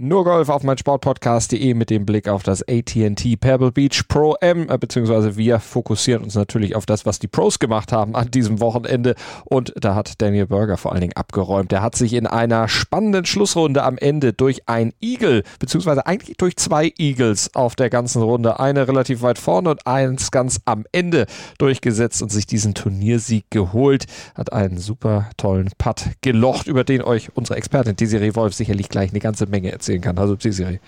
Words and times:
nur 0.00 0.22
Golf 0.22 0.48
auf 0.48 0.62
mein 0.62 0.78
Sportpodcast.de 0.78 1.74
mit 1.74 1.90
dem 1.90 2.06
Blick 2.06 2.28
auf 2.28 2.44
das 2.44 2.62
AT&T 2.62 3.36
Pebble 3.36 3.72
Beach 3.72 4.06
Pro 4.06 4.36
M, 4.40 4.68
äh, 4.70 4.78
beziehungsweise 4.78 5.36
wir 5.36 5.58
fokussieren 5.58 6.22
uns 6.22 6.36
natürlich 6.36 6.76
auf 6.76 6.86
das, 6.86 7.04
was 7.04 7.18
die 7.18 7.26
Pros 7.26 7.58
gemacht 7.58 7.90
haben 7.90 8.14
an 8.14 8.30
diesem 8.30 8.60
Wochenende 8.60 9.16
und 9.44 9.74
da 9.76 9.96
hat 9.96 10.22
Daniel 10.22 10.46
Berger 10.46 10.76
vor 10.76 10.92
allen 10.92 11.00
Dingen 11.00 11.16
abgeräumt. 11.16 11.72
Der 11.72 11.82
hat 11.82 11.96
sich 11.96 12.12
in 12.12 12.28
einer 12.28 12.68
spannenden 12.68 13.24
Schlussrunde 13.24 13.82
am 13.82 13.98
Ende 13.98 14.32
durch 14.32 14.68
ein 14.68 14.92
Eagle, 15.00 15.42
beziehungsweise 15.58 16.06
eigentlich 16.06 16.36
durch 16.36 16.56
zwei 16.56 16.92
Eagles 16.96 17.56
auf 17.56 17.74
der 17.74 17.90
ganzen 17.90 18.22
Runde, 18.22 18.60
eine 18.60 18.86
relativ 18.86 19.22
weit 19.22 19.38
vorne 19.38 19.70
und 19.70 19.84
eins 19.88 20.30
ganz 20.30 20.60
am 20.64 20.84
Ende 20.92 21.26
durchgesetzt 21.58 22.22
und 22.22 22.30
sich 22.30 22.46
diesen 22.46 22.74
Turniersieg 22.74 23.46
geholt, 23.50 24.06
hat 24.36 24.52
einen 24.52 24.78
super 24.78 25.28
tollen 25.36 25.70
Putt 25.76 26.04
gelocht, 26.20 26.68
über 26.68 26.84
den 26.84 27.02
euch 27.02 27.30
unsere 27.34 27.58
Expertin 27.58 27.96
Desiree 27.96 28.36
Wolf 28.36 28.54
sicherlich 28.54 28.88
gleich 28.88 29.10
eine 29.10 29.18
ganze 29.18 29.46
Menge 29.46 29.72
erzählt 29.72 29.87
erzählen 29.88 30.02
kann. 30.02 30.18
Also 30.18 30.36
Psysiri. 30.36 30.80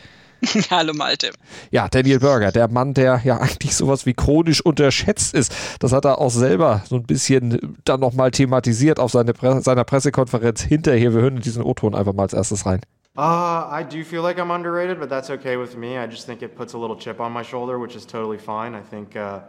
Hallo 0.70 0.94
Malte. 0.94 1.32
Ja, 1.70 1.88
Daniel 1.88 2.18
Berger, 2.18 2.50
der 2.50 2.68
Mann, 2.68 2.94
der 2.94 3.20
ja 3.24 3.38
eigentlich 3.38 3.76
sowas 3.76 4.06
wie 4.06 4.14
chronisch 4.14 4.64
unterschätzt 4.64 5.34
ist. 5.34 5.52
Das 5.80 5.92
hat 5.92 6.06
er 6.06 6.18
auch 6.18 6.30
selber 6.30 6.82
so 6.88 6.96
ein 6.96 7.02
bisschen 7.02 7.76
dann 7.84 8.00
nochmal 8.00 8.30
thematisiert 8.30 8.98
auf 8.98 9.12
seine 9.12 9.34
Pre 9.34 9.60
seiner 9.60 9.84
Pressekonferenz 9.84 10.62
hinterher. 10.62 11.12
Wir 11.12 11.20
hören 11.20 11.40
diesen 11.40 11.62
O-Ton 11.62 11.94
einfach 11.94 12.14
mal 12.14 12.22
als 12.22 12.32
erstes 12.32 12.64
rein. 12.64 12.80
Uh, 13.18 13.68
I 13.70 13.82
do 13.82 14.02
feel 14.02 14.22
like 14.22 14.38
I'm 14.38 14.50
underrated, 14.50 14.98
but 14.98 15.10
that's 15.10 15.30
okay 15.30 15.58
with 15.58 15.76
me. 15.76 15.98
I 15.98 16.06
just 16.06 16.26
think 16.26 16.42
it 16.42 16.56
puts 16.56 16.74
a 16.74 16.78
little 16.78 16.96
chip 16.96 17.20
on 17.20 17.32
my 17.32 17.42
shoulder, 17.42 17.78
which 17.78 17.94
is 17.94 18.06
totally 18.06 18.38
fine. 18.38 18.74
I 18.74 18.82
think, 18.82 19.16
uh, 19.16 19.40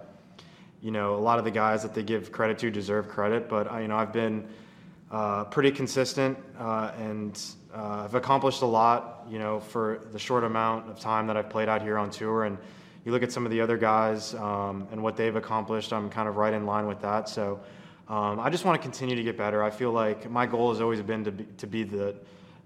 you 0.81 0.91
know, 0.91 1.15
a 1.15 1.21
lot 1.21 1.37
of 1.37 1.45
the 1.45 1.51
guys 1.51 1.83
that 1.83 1.93
they 1.93 2.03
give 2.03 2.31
credit 2.31 2.57
to 2.59 2.71
deserve 2.71 3.07
credit, 3.07 3.47
but, 3.47 3.71
uh, 3.71 3.77
you 3.77 3.87
know, 3.87 3.95
I've 3.95 4.11
been 4.11 4.45
uh, 5.11 5.45
pretty 5.45 5.71
consistent 5.71 6.37
uh, 6.59 6.91
and 6.97 7.39
uh, 7.73 8.03
I've 8.05 8.15
accomplished 8.15 8.61
a 8.61 8.65
lot, 8.65 9.25
you 9.29 9.39
know, 9.39 9.59
for 9.59 10.01
the 10.11 10.19
short 10.19 10.43
amount 10.43 10.89
of 10.89 10.99
time 10.99 11.27
that 11.27 11.37
I've 11.37 11.49
played 11.49 11.69
out 11.69 11.81
here 11.81 11.97
on 11.97 12.09
tour. 12.09 12.43
And 12.43 12.57
you 13.05 13.11
look 13.11 13.23
at 13.23 13.31
some 13.31 13.45
of 13.45 13.51
the 13.51 13.61
other 13.61 13.77
guys 13.77 14.33
um, 14.35 14.87
and 14.91 15.01
what 15.01 15.15
they've 15.15 15.35
accomplished, 15.35 15.93
I'm 15.93 16.09
kind 16.09 16.27
of 16.27 16.35
right 16.37 16.53
in 16.53 16.65
line 16.65 16.87
with 16.87 17.01
that. 17.01 17.29
So 17.29 17.59
um, 18.09 18.39
I 18.39 18.49
just 18.49 18.65
want 18.65 18.79
to 18.79 18.81
continue 18.81 19.15
to 19.15 19.23
get 19.23 19.37
better. 19.37 19.63
I 19.63 19.69
feel 19.69 19.91
like 19.91 20.29
my 20.29 20.45
goal 20.45 20.71
has 20.71 20.81
always 20.81 21.01
been 21.01 21.23
to 21.23 21.31
be, 21.31 21.45
to 21.57 21.67
be 21.67 21.83
the 21.83 22.15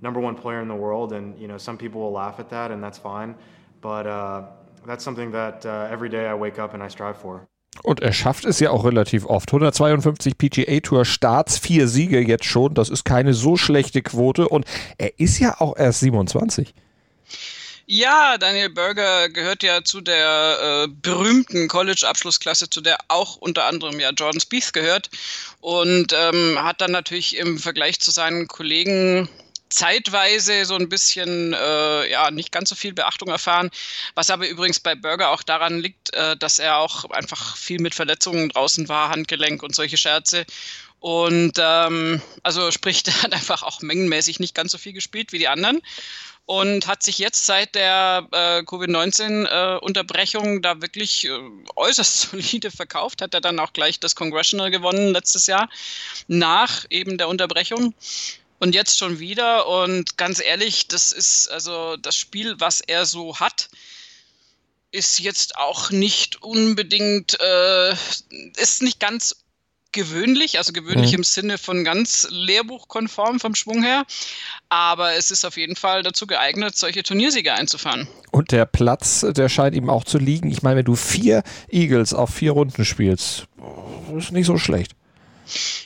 number 0.02 0.20
one 0.20 0.36
player 0.36 0.62
in 0.62 0.68
the 0.68 0.76
world. 0.76 1.14
And, 1.14 1.38
you 1.40 1.48
know, 1.48 1.58
some 1.58 1.78
people 1.78 2.02
will 2.02 2.12
laugh 2.12 2.40
at 2.40 2.50
that, 2.50 2.72
and 2.72 2.84
that's 2.84 2.98
fine. 2.98 3.36
But 3.82 4.08
uh, 4.08 4.44
that's 4.86 5.04
something 5.04 5.32
that 5.32 5.66
uh, 5.66 5.88
every 5.92 6.10
day 6.10 6.26
I 6.26 6.34
wake 6.34 6.58
up 6.58 6.74
and 6.74 6.82
I 6.82 6.88
strive 6.88 7.18
for. 7.18 7.48
Und 7.84 8.02
er 8.02 8.14
schafft 8.14 8.46
es 8.46 8.60
ja 8.60 8.72
auch 8.72 8.86
relativ 8.86 9.26
oft. 9.26 9.50
152 9.50 10.38
PGA 10.38 10.80
Tour 10.80 11.06
Starts, 11.06 11.58
vier 11.58 11.88
Siege 11.88 12.20
jetzt 12.20 12.46
schon. 12.46 12.74
Das 12.74 12.90
ist 12.90 13.06
keine 13.06 13.34
so 13.34 13.58
schlechte 13.58 14.02
Quote. 14.02 14.48
Und 14.48 14.66
er 14.98 15.20
ist 15.20 15.40
ja 15.40 15.60
auch 15.60 15.78
erst 15.78 16.00
27. 16.00 16.74
Ja, 17.88 18.40
Daniel 18.40 18.72
Berger 18.72 19.30
gehört 19.30 19.62
ja 19.62 19.84
zu 19.84 20.02
der 20.02 20.86
äh, 20.86 20.88
berühmten 20.88 21.68
College-Abschlussklasse, 21.68 22.68
zu 22.68 22.82
der 22.82 22.98
auch 23.10 23.36
unter 23.36 23.66
anderem 23.66 24.00
ja 24.00 24.10
Jordan 24.10 24.42
Spieth 24.42 24.74
gehört 24.74 25.12
und 25.62 26.12
ähm, 26.12 26.58
hat 26.60 26.82
dann 26.82 26.92
natürlich 26.92 27.38
im 27.38 27.60
Vergleich 27.60 28.00
zu 28.00 28.10
seinen 28.10 28.48
Kollegen 28.48 29.30
zeitweise 29.70 30.66
so 30.66 30.76
ein 30.76 30.90
bisschen, 30.90 31.54
äh, 31.54 32.10
ja, 32.10 32.32
nicht 32.32 32.52
ganz 32.52 32.70
so 32.70 32.76
viel 32.76 32.94
Beachtung 32.94 33.30
erfahren. 33.30 33.70
Was 34.14 34.30
aber 34.30 34.48
übrigens 34.48 34.80
bei 34.80 34.96
Burger 34.96 35.30
auch 35.30 35.44
daran 35.44 35.80
liegt, 35.80 36.14
äh, 36.14 36.38
dass 36.38 36.60
er 36.60 36.78
auch 36.78 37.06
einfach 37.12 37.58
viel 37.58 37.82
mit 37.82 37.96
Verletzungen 37.96 38.50
draußen 38.50 38.88
war, 38.90 39.10
Handgelenk 39.10 39.64
und 39.64 39.76
solche 39.76 39.98
Scherze. 39.98 40.46
Und 41.00 41.54
ähm, 41.60 42.22
also 42.44 42.72
sprich, 42.72 43.04
der 43.04 43.22
hat 43.22 43.34
einfach 43.34 43.64
auch 43.64 43.82
mengenmäßig 43.82 44.40
nicht 44.40 44.56
ganz 44.56 44.72
so 44.72 44.78
viel 44.78 44.94
gespielt 44.94 45.32
wie 45.32 45.40
die 45.40 45.48
anderen 45.48 45.82
und 46.46 46.88
hat 46.88 47.02
sich 47.02 47.18
jetzt 47.18 47.46
seit 47.46 47.74
der 47.76 48.28
äh, 48.32 48.64
Covid-19-Unterbrechung 48.64 50.58
äh, 50.58 50.62
da 50.62 50.82
wirklich 50.82 51.26
äh, 51.26 51.40
äußerst 51.76 52.22
solide 52.32 52.72
verkauft. 52.72 53.22
Hat 53.22 53.34
er 53.34 53.42
dann 53.42 53.60
auch 53.60 53.74
gleich 53.74 54.00
das 54.00 54.16
Congressional 54.16 54.72
gewonnen 54.72 55.12
letztes 55.12 55.48
Jahr 55.48 55.70
nach 56.28 56.86
eben 56.90 57.18
der 57.18 57.30
Unterbrechung. 57.30 57.94
Und 58.60 58.74
jetzt 58.74 58.98
schon 58.98 59.20
wieder. 59.20 59.68
Und 59.68 60.18
ganz 60.18 60.40
ehrlich, 60.40 60.88
das 60.88 61.12
ist 61.12 61.50
also 61.50 61.98
das 61.98 62.16
Spiel, 62.16 62.56
was 62.60 62.82
er 62.82 63.06
so 63.06 63.40
hat, 63.40 63.70
ist 64.92 65.20
jetzt 65.20 65.58
auch 65.58 65.92
nicht 65.92 66.42
unbedingt, 66.42 67.38
äh, 67.40 67.94
ist 68.58 68.82
nicht 68.82 69.00
ganz 69.00 69.36
gewöhnlich, 69.96 70.58
also 70.58 70.74
gewöhnlich 70.74 71.12
mhm. 71.12 71.20
im 71.20 71.24
Sinne 71.24 71.58
von 71.58 71.84
ganz 71.84 72.28
lehrbuchkonform 72.30 73.40
vom 73.40 73.56
Schwung 73.56 73.82
her. 73.82 74.06
Aber 74.70 75.14
es 75.14 75.32
ist 75.32 75.46
auf 75.46 75.58
jeden 75.58 75.76
Fall 75.76 76.04
dazu 76.04 76.28
geeignet, 76.28 76.78
solche 76.78 77.02
Turniersiege 77.02 77.54
einzufahren. 77.54 78.08
Und 78.32 78.52
der 78.52 78.66
Platz, 78.66 79.26
der 79.28 79.50
scheint 79.50 79.76
ihm 79.76 79.90
auch 79.90 80.04
zu 80.04 80.18
liegen. 80.18 80.52
Ich 80.52 80.62
meine, 80.62 80.78
wenn 80.78 80.86
du 80.86 80.96
vier 80.96 81.44
Eagles 81.70 82.14
auf 82.14 82.30
vier 82.30 82.52
Runden 82.52 82.86
spielst, 82.86 83.48
ist 84.18 84.32
nicht 84.32 84.46
so 84.46 84.58
schlecht. 84.58 84.92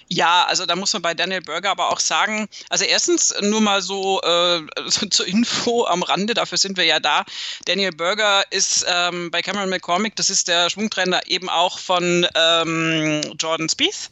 Ja, 0.08 0.46
also 0.46 0.66
da 0.66 0.75
muss 0.75 0.94
man 0.94 1.02
bei 1.02 1.14
Daniel 1.14 1.42
Berger 1.42 1.72
aber 1.72 1.92
auch 1.92 2.00
sagen, 2.00 2.47
also 2.70 2.86
erstens 2.86 3.34
nur 3.42 3.62
mal 3.62 3.81
so, 3.81 4.22
äh, 4.22 4.62
zur 5.09 5.28
Info 5.28 5.86
am 5.86 6.03
Rande, 6.03 6.34
dafür 6.34 6.58
sind 6.58 6.78
wir 6.78 6.86
ja 6.86 7.00
da. 7.00 7.25
Daniel 7.66 7.92
Berger 7.92 8.44
ist 8.52 8.86
ähm, 8.88 9.31
bei 9.31 9.42
Cameron 9.42 9.69
McCormick, 9.69 10.16
das 10.16 10.30
ist 10.30 10.48
der 10.48 10.69
Schwungtrainer 10.69 11.22
eben 11.28 11.50
auch 11.50 11.80
von 11.80 12.28
ähm, 12.36 13.22
Jordan 13.38 13.69
Spieth. 13.69 14.09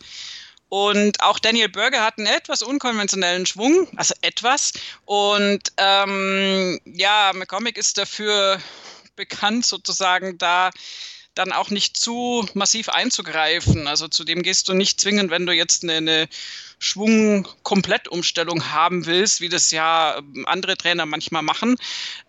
Und 0.70 1.22
auch 1.22 1.40
Daniel 1.40 1.70
Berger 1.70 2.04
hat 2.04 2.18
einen 2.18 2.28
etwas 2.28 2.62
unkonventionellen 2.62 3.46
Schwung, 3.46 3.88
also 3.96 4.14
etwas. 4.22 4.74
Und 5.06 5.62
ähm, 5.78 6.80
ja, 6.86 7.32
McCormick 7.34 7.78
ist 7.78 7.98
dafür 7.98 8.60
bekannt, 9.16 9.66
sozusagen 9.66 10.38
da 10.38 10.72
dann 11.38 11.52
auch 11.52 11.70
nicht 11.70 11.98
zu 11.98 12.48
massiv 12.54 12.90
einzugreifen. 12.90 13.88
Also 13.88 14.08
zu 14.08 14.24
dem 14.24 14.44
gehst 14.44 14.68
du 14.68 14.74
nicht 14.74 15.00
zwingend, 15.00 15.32
wenn 15.32 15.46
du 15.46 15.54
jetzt 15.54 15.84
eine, 15.84 15.94
eine 15.94 16.30
Schwung-Komplettumstellung 16.80 18.72
haben 18.72 19.06
willst, 19.06 19.42
wie 19.42 19.50
das 19.50 19.72
ja 19.72 20.18
ähm, 20.18 20.46
andere 20.48 20.78
Trainer 20.78 21.06
manchmal 21.06 21.42
machen. 21.42 21.76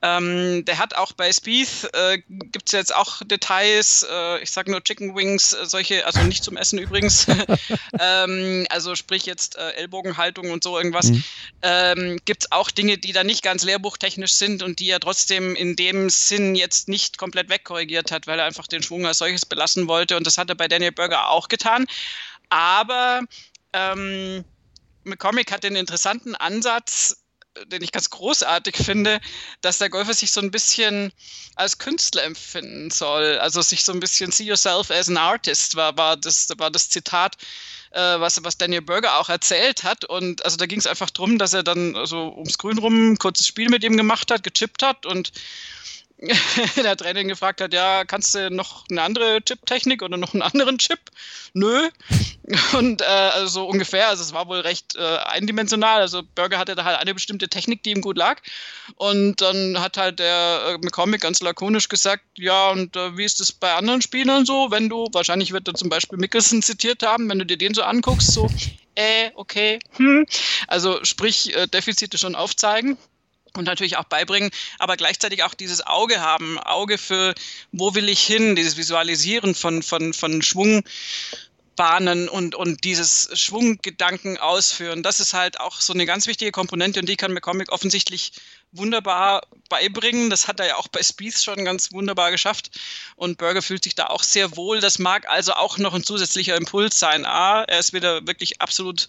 Ähm, 0.03 0.65
der 0.65 0.79
hat 0.79 0.95
auch 0.95 1.13
bei 1.13 1.31
Spieth, 1.33 1.89
äh, 1.93 2.19
gibt 2.29 2.69
es 2.69 2.73
jetzt 2.73 2.95
auch 2.95 3.23
Details, 3.25 4.07
äh, 4.11 4.43
ich 4.43 4.51
sage 4.51 4.71
nur 4.71 4.83
Chicken 4.83 5.15
Wings, 5.15 5.53
äh, 5.53 5.67
solche, 5.67 6.07
also 6.07 6.23
nicht 6.23 6.45
zum 6.45 6.57
Essen 6.57 6.79
übrigens, 6.79 7.27
ähm, 8.01 8.67
also 8.71 8.95
sprich 8.95 9.27
jetzt 9.27 9.57
äh, 9.57 9.73
Ellbogenhaltung 9.73 10.51
und 10.51 10.65
so 10.65 10.79
irgendwas, 10.79 11.11
mhm. 11.11 11.25
ähm, 11.63 12.19
gibt 12.25 12.45
es 12.45 12.53
auch 12.53 12.71
Dinge, 12.71 12.97
die 12.97 13.13
da 13.13 13.25
nicht 13.25 13.43
ganz 13.43 13.65
lehrbuchtechnisch 13.65 14.33
sind 14.33 14.63
und 14.63 14.79
die 14.79 14.89
er 14.89 15.01
trotzdem 15.01 15.55
in 15.57 15.77
dem 15.77 16.09
Sinn 16.09 16.55
jetzt 16.55 16.89
nicht 16.89 17.19
komplett 17.19 17.51
wegkorrigiert 17.51 18.11
hat, 18.11 18.27
weil 18.27 18.39
er 18.39 18.47
einfach 18.47 18.67
den 18.67 18.83
Schwung 18.83 19.07
als 19.07 19.19
solches 19.19 19.45
belassen 19.45 19.89
wollte 19.89 20.17
und 20.17 20.27
das 20.27 20.39
hat 20.39 20.49
er 20.49 20.55
bei 20.55 20.69
Daniel 20.69 20.93
Berger 20.93 21.29
auch 21.29 21.49
getan. 21.49 21.87
Aber 22.51 23.21
ähm, 23.73 24.45
McCormick 25.05 25.53
hat 25.53 25.65
den 25.65 25.77
interessanten 25.77 26.35
Ansatz, 26.35 27.17
den 27.67 27.83
ich 27.83 27.93
ganz 27.93 28.11
großartig 28.11 28.77
finde, 28.77 29.21
dass 29.61 29.79
der 29.79 29.91
Golfer 29.91 30.15
sich 30.15 30.31
so 30.31 30.41
ein 30.41 30.51
bisschen 30.51 31.13
als 31.57 31.79
Künstler 31.79 32.25
empfinden 32.25 32.91
soll. 32.91 33.39
Also 33.39 33.63
sich 33.63 33.85
so 33.85 33.93
ein 33.93 34.01
bisschen 34.01 34.31
see 34.31 34.45
yourself 34.45 34.91
as 34.91 35.09
an 35.09 35.17
artist 35.17 35.75
war, 35.75 35.97
war, 35.97 36.17
das, 36.17 36.49
war 36.59 36.71
das 36.71 36.89
Zitat, 36.89 37.37
äh, 37.91 38.01
was, 38.01 38.43
was 38.45 38.59
Daniel 38.59 38.83
Berger 38.83 39.19
auch 39.19 39.29
erzählt 39.29 39.83
hat. 39.83 40.05
Und 40.05 40.45
also 40.45 40.57
da 40.57 40.67
ging 40.67 40.79
es 40.79 40.87
einfach 40.87 41.11
darum, 41.11 41.39
dass 41.39 41.53
er 41.53 41.63
dann 41.63 42.07
so 42.07 42.33
ums 42.35 42.59
Grün 42.59 42.79
rum 42.79 43.13
ein 43.13 43.19
kurzes 43.19 43.47
Spiel 43.47 43.69
mit 43.69 43.83
ihm 43.83 43.97
gemacht 43.97 44.31
hat, 44.31 44.43
gechippt 44.43 44.83
hat 44.83 45.07
und 45.07 45.33
der 46.77 46.97
Training 46.97 47.29
gefragt 47.29 47.61
hat, 47.61 47.73
ja, 47.73 48.05
kannst 48.05 48.35
du 48.35 48.51
noch 48.51 48.85
eine 48.91 49.03
andere 49.03 49.41
Chip-Technik 49.41 50.03
oder 50.03 50.17
noch 50.17 50.35
einen 50.35 50.43
anderen 50.43 50.79
Chip? 50.79 50.99
Nö. 51.53 51.89
Und 52.73 53.03
äh, 53.03 53.05
also 53.05 53.47
so 53.47 53.69
ungefähr, 53.69 54.09
also 54.09 54.23
es 54.23 54.33
war 54.33 54.49
wohl 54.49 54.61
recht 54.61 54.97
äh, 54.97 55.19
eindimensional. 55.19 56.01
Also 56.01 56.23
Burger 56.35 56.59
hatte 56.59 56.75
da 56.75 56.85
halt 56.85 56.99
eine 56.99 57.15
bestimmte 57.15 57.49
Technik, 57.49 57.85
die 57.85 57.93
ihm 57.93 58.01
gut 58.01 58.17
lag. 58.17 58.41
Und 58.97 59.41
dann 59.41 59.81
hat 59.81 59.97
halt 59.97 60.19
der 60.19 60.63
äh, 60.67 60.79
McCormick 60.79 61.21
ganz 61.21 61.41
lakonisch 61.41 61.89
gesagt, 61.89 62.25
ja, 62.37 62.71
und 62.71 62.97
äh, 62.97 63.17
wie 63.17 63.25
ist 63.25 63.39
das 63.39 63.53
bei 63.53 63.75
anderen 63.75 64.03
Spielern 64.03 64.45
so, 64.45 64.71
wenn 64.71 64.89
du, 64.89 65.07
wahrscheinlich 65.13 65.53
wird 65.53 65.69
er 65.69 65.75
zum 65.75 65.89
Beispiel 65.89 66.19
Mickelson 66.19 66.63
zitiert 66.63 67.05
haben, 67.05 67.29
wenn 67.29 67.39
du 67.39 67.47
dir 67.47 67.59
den 67.59 67.75
so 67.75 67.83
anguckst, 67.83 68.33
so, 68.33 68.51
äh, 68.97 69.31
okay, 69.35 69.79
hm. 69.97 70.27
Also 70.67 71.05
sprich, 71.05 71.55
äh, 71.55 71.69
Defizite 71.69 72.19
schon 72.19 72.35
aufzeigen 72.35 72.99
und 73.57 73.65
natürlich 73.65 73.97
auch 73.97 74.05
beibringen, 74.05 74.51
aber 74.79 74.97
gleichzeitig 74.97 75.43
auch 75.45 75.55
dieses 75.55 75.87
Auge 75.87 76.21
haben, 76.21 76.59
Auge 76.59 76.99
für, 76.99 77.35
wo 77.73 77.95
will 77.95 78.09
ich 78.09 78.21
hin, 78.21 78.57
dieses 78.57 78.77
Visualisieren 78.77 79.55
von, 79.55 79.83
von, 79.83 80.13
von 80.13 80.43
Schwung 80.43 80.85
bahnen 81.79 82.29
und, 82.29 82.57
und 82.57 82.83
dieses 82.83 83.31
Schwunggedanken 83.35 84.37
ausführen. 84.37 85.05
Das 85.05 85.21
ist 85.21 85.33
halt 85.33 85.61
auch 85.61 85.81
so 85.81 85.93
eine 85.93 86.07
ganz 86.07 86.27
wichtige 86.27 86.51
Komponente 86.51 86.99
und 86.99 87.09
die 87.09 87.17
kann 87.17 87.33
McCormick 87.33 87.71
offensichtlich 87.73 88.33
wunderbar 88.73 89.43
beibringen. 89.69 90.31
Das 90.31 90.49
hat 90.49 90.61
er 90.61 90.67
ja 90.67 90.77
auch 90.77 90.89
bei 90.89 91.03
Spieth 91.03 91.43
schon 91.43 91.65
ganz 91.65 91.93
wunderbar 91.93 92.31
geschafft. 92.31 92.71
Und 93.17 93.39
Burger 93.39 93.63
fühlt 93.63 93.85
sich 93.85 93.95
da 93.95 94.07
auch 94.07 94.23
sehr 94.23 94.57
wohl. 94.57 94.81
Das 94.81 94.99
mag 94.99 95.29
also 95.29 95.53
auch 95.53 95.79
noch 95.79 95.95
ein 95.95 96.05
zusätzlicher 96.05 96.57
Impuls 96.57 96.99
sein. 96.99 97.25
A, 97.25 97.65
er 97.65 97.79
ist 97.79 97.93
wieder 97.93 98.27
wirklich 98.27 98.61
absolut 98.61 99.09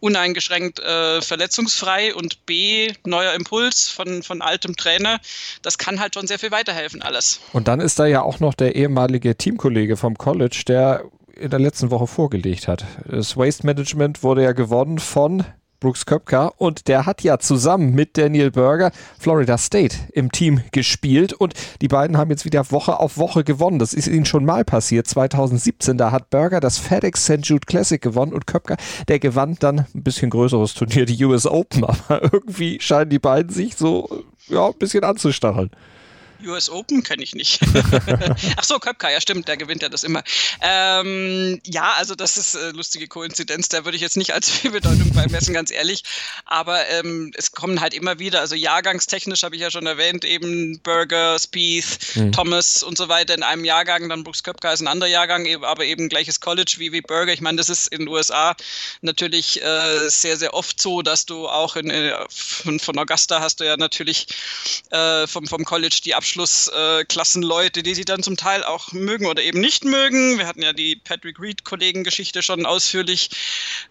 uneingeschränkt 0.00 0.80
äh, 0.80 1.22
verletzungsfrei 1.22 2.14
und 2.14 2.46
B, 2.46 2.92
neuer 3.04 3.34
Impuls 3.34 3.88
von, 3.88 4.22
von 4.22 4.42
altem 4.42 4.76
Trainer. 4.76 5.20
Das 5.62 5.78
kann 5.78 6.00
halt 6.00 6.14
schon 6.14 6.26
sehr 6.26 6.38
viel 6.38 6.50
weiterhelfen, 6.50 7.02
alles. 7.02 7.40
Und 7.52 7.68
dann 7.68 7.80
ist 7.80 7.98
da 7.98 8.06
ja 8.06 8.22
auch 8.22 8.40
noch 8.40 8.54
der 8.54 8.74
ehemalige 8.74 9.36
Teamkollege 9.36 9.96
vom 9.96 10.16
College, 10.16 10.62
der 10.66 11.04
in 11.36 11.50
der 11.50 11.58
letzten 11.58 11.90
Woche 11.90 12.06
vorgelegt 12.06 12.68
hat. 12.68 12.84
Das 13.06 13.36
Waste 13.36 13.66
Management 13.66 14.22
wurde 14.22 14.42
ja 14.42 14.52
gewonnen 14.52 14.98
von 14.98 15.44
Brooks 15.80 16.06
Köpka 16.06 16.52
und 16.58 16.88
der 16.88 17.06
hat 17.06 17.22
ja 17.22 17.38
zusammen 17.38 17.94
mit 17.94 18.18
Daniel 18.18 18.50
Berger 18.50 18.92
Florida 19.18 19.56
State 19.58 19.96
im 20.12 20.30
Team 20.30 20.62
gespielt 20.72 21.32
und 21.32 21.54
die 21.80 21.88
beiden 21.88 22.18
haben 22.18 22.30
jetzt 22.30 22.44
wieder 22.44 22.70
Woche 22.70 23.00
auf 23.00 23.16
Woche 23.16 23.44
gewonnen. 23.44 23.78
Das 23.78 23.94
ist 23.94 24.06
ihnen 24.06 24.26
schon 24.26 24.44
mal 24.44 24.64
passiert. 24.64 25.06
2017, 25.06 25.96
da 25.96 26.12
hat 26.12 26.30
Berger 26.30 26.60
das 26.60 26.78
FedEx 26.78 27.24
St. 27.24 27.44
Jude 27.46 27.66
Classic 27.66 28.00
gewonnen 28.00 28.32
und 28.34 28.46
Köpka, 28.46 28.76
der 29.08 29.18
gewann 29.18 29.56
dann 29.58 29.86
ein 29.94 30.02
bisschen 30.02 30.30
größeres 30.30 30.74
Turnier, 30.74 31.06
die 31.06 31.24
US 31.24 31.46
Open, 31.46 31.84
aber 32.08 32.22
irgendwie 32.22 32.78
scheinen 32.80 33.10
die 33.10 33.18
beiden 33.18 33.50
sich 33.50 33.76
so 33.76 34.24
ja, 34.48 34.66
ein 34.66 34.78
bisschen 34.78 35.04
anzustacheln. 35.04 35.70
US 36.46 36.70
Open 36.70 37.02
kenne 37.02 37.22
ich 37.22 37.34
nicht. 37.34 37.60
Ach 38.56 38.64
so, 38.64 38.78
Köpka, 38.78 39.10
ja 39.10 39.20
stimmt, 39.20 39.48
der 39.48 39.56
gewinnt 39.56 39.82
ja 39.82 39.88
das 39.88 40.04
immer. 40.04 40.22
Ähm, 40.60 41.60
ja, 41.64 41.94
also 41.96 42.14
das 42.14 42.36
ist 42.36 42.54
äh, 42.54 42.70
lustige 42.70 43.08
Koinzidenz, 43.08 43.68
da 43.68 43.84
würde 43.84 43.96
ich 43.96 44.02
jetzt 44.02 44.16
nicht 44.16 44.32
als 44.32 44.50
viel 44.50 44.70
Bedeutung 44.72 45.12
beimessen, 45.12 45.54
ganz 45.54 45.70
ehrlich. 45.70 46.02
Aber 46.44 46.88
ähm, 46.88 47.32
es 47.36 47.52
kommen 47.52 47.80
halt 47.80 47.94
immer 47.94 48.18
wieder, 48.18 48.40
also 48.40 48.54
jahrgangstechnisch 48.54 49.42
habe 49.42 49.54
ich 49.54 49.62
ja 49.62 49.70
schon 49.70 49.86
erwähnt, 49.86 50.24
eben 50.24 50.80
Burger, 50.80 51.38
Spieth, 51.38 51.98
mhm. 52.14 52.32
Thomas 52.32 52.82
und 52.82 52.96
so 52.96 53.08
weiter 53.08 53.34
in 53.34 53.42
einem 53.42 53.64
Jahrgang, 53.64 54.08
dann 54.08 54.24
Brooks 54.24 54.42
Köpka 54.42 54.72
ist 54.72 54.80
ein 54.80 54.88
anderer 54.88 55.10
Jahrgang, 55.10 55.46
aber 55.64 55.84
eben 55.84 56.08
gleiches 56.08 56.40
College 56.40 56.76
wie, 56.78 56.92
wie 56.92 57.00
Burger. 57.00 57.32
Ich 57.32 57.40
meine, 57.40 57.58
das 57.58 57.68
ist 57.68 57.88
in 57.88 58.00
den 58.00 58.08
USA 58.08 58.56
natürlich 59.02 59.62
äh, 59.62 60.08
sehr, 60.08 60.36
sehr 60.36 60.54
oft 60.54 60.80
so, 60.80 61.02
dass 61.02 61.26
du 61.26 61.48
auch 61.48 61.76
in, 61.76 61.90
in, 61.90 62.04
äh, 62.06 62.16
von, 62.28 62.80
von 62.80 62.98
Augusta 62.98 63.40
hast 63.40 63.60
du 63.60 63.64
ja 63.64 63.76
natürlich 63.76 64.26
äh, 64.90 65.26
vom, 65.26 65.46
vom 65.46 65.64
College 65.64 66.00
die 66.04 66.14
Abschluss 66.14 66.29
Abschlussklassenleute, 66.30 67.80
äh, 67.80 67.82
die 67.82 67.94
sie 67.94 68.04
dann 68.04 68.22
zum 68.22 68.36
Teil 68.36 68.62
auch 68.62 68.92
mögen 68.92 69.26
oder 69.26 69.42
eben 69.42 69.60
nicht 69.60 69.84
mögen. 69.84 70.38
Wir 70.38 70.46
hatten 70.46 70.62
ja 70.62 70.72
die 70.72 70.96
Patrick 70.96 71.40
Reed-Kollegengeschichte 71.40 72.42
schon 72.42 72.66
ausführlich 72.66 73.30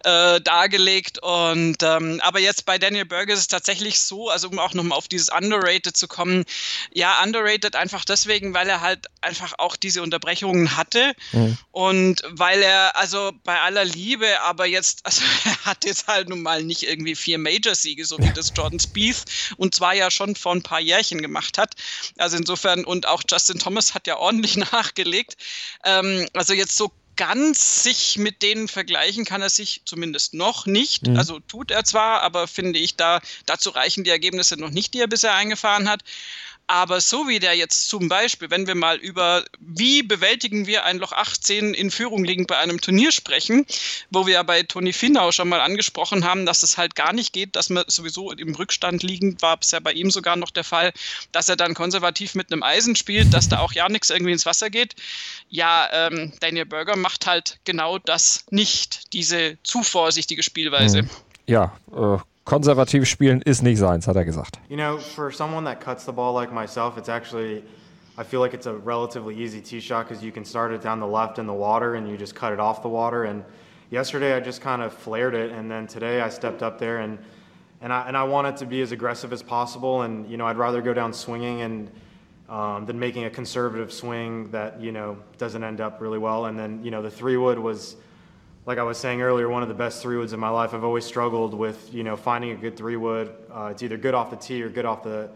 äh, 0.04 0.40
dargelegt. 0.40 1.22
Und 1.22 1.82
ähm, 1.82 2.20
aber 2.22 2.40
jetzt 2.40 2.64
bei 2.64 2.78
Daniel 2.78 3.04
Berger 3.04 3.34
ist 3.34 3.40
es 3.40 3.48
tatsächlich 3.48 4.00
so, 4.00 4.30
also 4.30 4.48
um 4.48 4.58
auch 4.58 4.72
nochmal 4.72 4.96
auf 4.96 5.08
dieses 5.08 5.28
Underrated 5.28 5.96
zu 5.96 6.08
kommen, 6.08 6.44
ja, 6.92 7.22
underrated 7.22 7.76
einfach 7.76 8.04
deswegen, 8.04 8.54
weil 8.54 8.68
er 8.68 8.80
halt 8.80 9.06
einfach 9.20 9.54
auch 9.58 9.76
diese 9.76 10.02
Unterbrechungen 10.02 10.76
hatte 10.76 11.12
mhm. 11.32 11.58
und 11.72 12.22
weil 12.30 12.62
er, 12.62 12.96
also 12.96 13.32
bei 13.44 13.60
aller 13.60 13.84
Liebe, 13.84 14.40
aber 14.42 14.66
jetzt, 14.66 15.00
also 15.04 15.22
er 15.44 15.64
hat 15.66 15.84
jetzt 15.84 16.06
halt 16.06 16.28
nun 16.28 16.42
mal 16.42 16.62
nicht 16.62 16.84
irgendwie 16.84 17.14
vier 17.14 17.38
Major-Siege, 17.38 18.04
so 18.04 18.18
wie 18.18 18.32
das 18.32 18.52
Jordan 18.56 18.80
Spieth 18.80 19.24
und 19.56 19.74
zwar 19.74 19.94
ja 19.94 20.10
schon 20.10 20.36
vor 20.36 20.52
ein 20.54 20.62
paar 20.62 20.80
Jährchen 20.80 21.20
gemacht 21.20 21.58
hat. 21.58 21.74
Also 22.16 22.29
also 22.30 22.38
insofern, 22.38 22.84
und 22.84 23.06
auch 23.08 23.22
Justin 23.28 23.58
Thomas 23.58 23.94
hat 23.94 24.06
ja 24.06 24.16
ordentlich 24.16 24.56
nachgelegt. 24.72 25.36
Ähm, 25.84 26.28
also 26.32 26.52
jetzt 26.54 26.76
so 26.76 26.92
ganz 27.16 27.82
sich 27.82 28.16
mit 28.18 28.40
denen 28.42 28.68
vergleichen 28.68 29.24
kann 29.24 29.42
er 29.42 29.50
sich 29.50 29.82
zumindest 29.84 30.32
noch 30.32 30.64
nicht. 30.64 31.08
Mhm. 31.08 31.16
Also 31.18 31.40
tut 31.40 31.70
er 31.70 31.84
zwar, 31.84 32.22
aber 32.22 32.46
finde 32.46 32.78
ich, 32.78 32.96
da, 32.96 33.20
dazu 33.46 33.70
reichen 33.70 34.04
die 34.04 34.10
Ergebnisse 34.10 34.56
noch 34.56 34.70
nicht, 34.70 34.94
die 34.94 35.00
er 35.00 35.08
bisher 35.08 35.34
eingefahren 35.34 35.88
hat. 35.88 36.02
Aber 36.70 37.00
so 37.00 37.26
wie 37.26 37.40
der 37.40 37.56
jetzt 37.56 37.88
zum 37.88 38.08
Beispiel, 38.08 38.48
wenn 38.48 38.68
wir 38.68 38.76
mal 38.76 38.96
über 38.96 39.44
wie 39.58 40.04
bewältigen 40.04 40.68
wir 40.68 40.84
ein 40.84 40.98
Loch 40.98 41.10
18 41.10 41.74
in 41.74 41.90
Führung 41.90 42.22
liegend 42.22 42.46
bei 42.46 42.58
einem 42.58 42.80
Turnier 42.80 43.10
sprechen, 43.10 43.66
wo 44.10 44.24
wir 44.24 44.34
ja 44.34 44.42
bei 44.44 44.62
Toni 44.62 44.92
Finau 44.92 45.32
schon 45.32 45.48
mal 45.48 45.60
angesprochen 45.60 46.24
haben, 46.24 46.46
dass 46.46 46.62
es 46.62 46.78
halt 46.78 46.94
gar 46.94 47.12
nicht 47.12 47.32
geht, 47.32 47.56
dass 47.56 47.70
man 47.70 47.82
sowieso 47.88 48.30
im 48.30 48.54
Rückstand 48.54 49.02
liegend 49.02 49.42
war, 49.42 49.56
bisher 49.56 49.80
bei 49.80 49.92
ihm 49.92 50.12
sogar 50.12 50.36
noch 50.36 50.52
der 50.52 50.62
Fall, 50.62 50.92
dass 51.32 51.48
er 51.48 51.56
dann 51.56 51.74
konservativ 51.74 52.36
mit 52.36 52.52
einem 52.52 52.62
Eisen 52.62 52.94
spielt, 52.94 53.34
dass 53.34 53.48
da 53.48 53.58
auch 53.58 53.72
ja 53.72 53.88
nichts 53.88 54.08
irgendwie 54.08 54.32
ins 54.32 54.46
Wasser 54.46 54.70
geht. 54.70 54.94
Ja, 55.48 55.88
ähm, 55.92 56.32
Daniel 56.38 56.66
Berger 56.66 56.94
macht 56.94 57.26
halt 57.26 57.58
genau 57.64 57.98
das 57.98 58.44
nicht, 58.50 59.12
diese 59.12 59.58
zu 59.64 59.82
vorsichtige 59.82 60.44
Spielweise. 60.44 61.02
Mhm. 61.02 61.10
Ja, 61.48 61.76
äh, 61.92 62.18
konservativ 62.44 63.06
spielen 63.06 63.42
ist 63.42 63.62
nicht 63.62 63.78
seins, 63.78 64.06
hat 64.06 64.16
er 64.16 64.24
gesagt. 64.24 64.58
You 64.68 64.76
know, 64.76 64.98
for 64.98 65.30
someone 65.30 65.64
that 65.64 65.80
cuts 65.80 66.04
the 66.04 66.12
ball 66.12 66.34
like 66.34 66.52
myself, 66.52 66.96
it's 66.96 67.08
actually 67.08 67.62
I 68.18 68.22
feel 68.22 68.40
like 68.40 68.54
it's 68.54 68.66
a 68.66 68.74
relatively 68.74 69.34
easy 69.34 69.60
tee 69.62 69.80
shot 69.80 70.06
because 70.06 70.22
you 70.22 70.32
can 70.32 70.44
start 70.44 70.72
it 70.72 70.82
down 70.82 71.00
the 71.00 71.06
left 71.06 71.38
in 71.38 71.46
the 71.46 71.54
water 71.54 71.94
and 71.94 72.08
you 72.08 72.18
just 72.18 72.34
cut 72.34 72.52
it 72.52 72.60
off 72.60 72.82
the 72.82 72.88
water. 72.88 73.24
And 73.24 73.44
yesterday 73.90 74.34
I 74.34 74.40
just 74.40 74.60
kind 74.60 74.82
of 74.82 74.92
flared 74.92 75.34
it, 75.34 75.52
and 75.52 75.70
then 75.70 75.86
today 75.86 76.20
I 76.20 76.28
stepped 76.28 76.62
up 76.62 76.78
there 76.78 76.98
and 76.98 77.18
and 77.80 77.92
I 77.92 78.08
and 78.08 78.16
I 78.16 78.24
wanted 78.24 78.56
to 78.58 78.66
be 78.66 78.82
as 78.82 78.92
aggressive 78.92 79.32
as 79.32 79.42
possible. 79.42 80.02
And 80.02 80.28
you 80.28 80.36
know, 80.36 80.46
I'd 80.46 80.58
rather 80.58 80.82
go 80.82 80.92
down 80.92 81.12
swinging 81.12 81.62
and 81.62 81.90
um, 82.48 82.84
than 82.84 82.98
making 82.98 83.24
a 83.24 83.30
conservative 83.30 83.92
swing 83.92 84.50
that 84.50 84.80
you 84.80 84.92
know 84.92 85.16
doesn't 85.38 85.62
end 85.62 85.80
up 85.80 86.00
really 86.00 86.18
well. 86.18 86.46
And 86.46 86.58
then 86.58 86.84
you 86.84 86.90
know, 86.90 87.00
the 87.00 87.10
three 87.10 87.36
wood 87.36 87.58
was 87.58 87.96
like 88.70 88.78
I 88.78 88.84
was 88.84 88.98
saying 88.98 89.20
earlier, 89.20 89.48
one 89.48 89.64
of 89.64 89.68
the 89.68 89.74
best 89.74 90.00
three 90.00 90.16
woods 90.16 90.32
in 90.32 90.38
my 90.38 90.48
life. 90.48 90.74
I've 90.74 90.84
always 90.84 91.04
struggled 91.04 91.54
with 91.54 91.92
you 91.92 92.04
know 92.04 92.16
finding 92.16 92.52
a 92.52 92.54
good 92.54 92.76
three 92.76 92.94
wood. 92.94 93.34
Uh, 93.52 93.72
it's 93.72 93.82
either 93.82 93.96
good 93.96 94.14
off 94.14 94.30
the 94.30 94.36
tee 94.36 94.62
or 94.62 94.68
good 94.68 94.84
off 94.84 95.02
the 95.02 95.28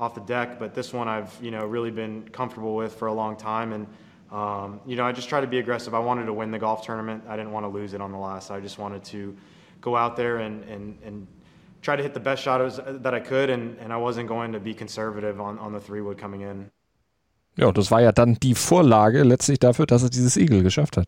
off 0.00 0.16
the 0.16 0.22
deck. 0.22 0.58
But 0.58 0.74
this 0.74 0.92
one 0.92 1.06
I've 1.06 1.32
you 1.40 1.52
know 1.52 1.64
really 1.66 1.92
been 1.92 2.28
comfortable 2.30 2.74
with 2.74 2.92
for 2.94 3.06
a 3.06 3.12
long 3.12 3.36
time, 3.36 3.72
and 3.72 3.86
um, 4.32 4.80
you 4.86 4.96
know 4.96 5.04
I 5.04 5.12
just 5.12 5.28
try 5.28 5.40
to 5.40 5.46
be 5.46 5.60
aggressive. 5.60 5.94
I 5.94 6.00
wanted 6.00 6.26
to 6.26 6.32
win 6.32 6.50
the 6.50 6.58
golf 6.58 6.84
tournament. 6.84 7.22
I 7.28 7.36
didn't 7.36 7.52
want 7.52 7.62
to 7.62 7.68
lose 7.68 7.94
it 7.94 8.00
on 8.00 8.10
the 8.10 8.18
last. 8.18 8.50
I 8.50 8.58
just 8.58 8.76
wanted 8.76 9.04
to 9.04 9.36
go 9.80 9.94
out 9.94 10.16
there 10.16 10.38
and 10.38 10.64
and 10.64 10.98
and 11.04 11.28
try 11.82 11.94
to 11.94 12.02
hit 12.02 12.12
the 12.12 12.24
best 12.30 12.42
shot 12.42 12.58
that 13.04 13.14
I 13.14 13.20
could, 13.20 13.50
and, 13.50 13.78
and 13.78 13.92
I 13.92 13.98
wasn't 13.98 14.28
going 14.28 14.52
to 14.52 14.58
be 14.58 14.74
conservative 14.74 15.40
on, 15.40 15.60
on 15.60 15.72
the 15.72 15.80
three 15.80 16.00
wood 16.00 16.18
coming 16.18 16.40
in. 16.40 16.70
Ja, 17.56 17.70
das 17.70 17.90
war 17.90 18.00
ja 18.00 18.10
dann 18.10 18.34
die 18.42 18.54
Vorlage 18.54 19.22
letztlich 19.22 19.60
dafür, 19.60 19.86
dass 19.86 20.02
er 20.02 20.10
dieses 20.10 20.36
Eagle 20.36 20.62
geschafft 20.62 20.96
hat. 20.96 21.06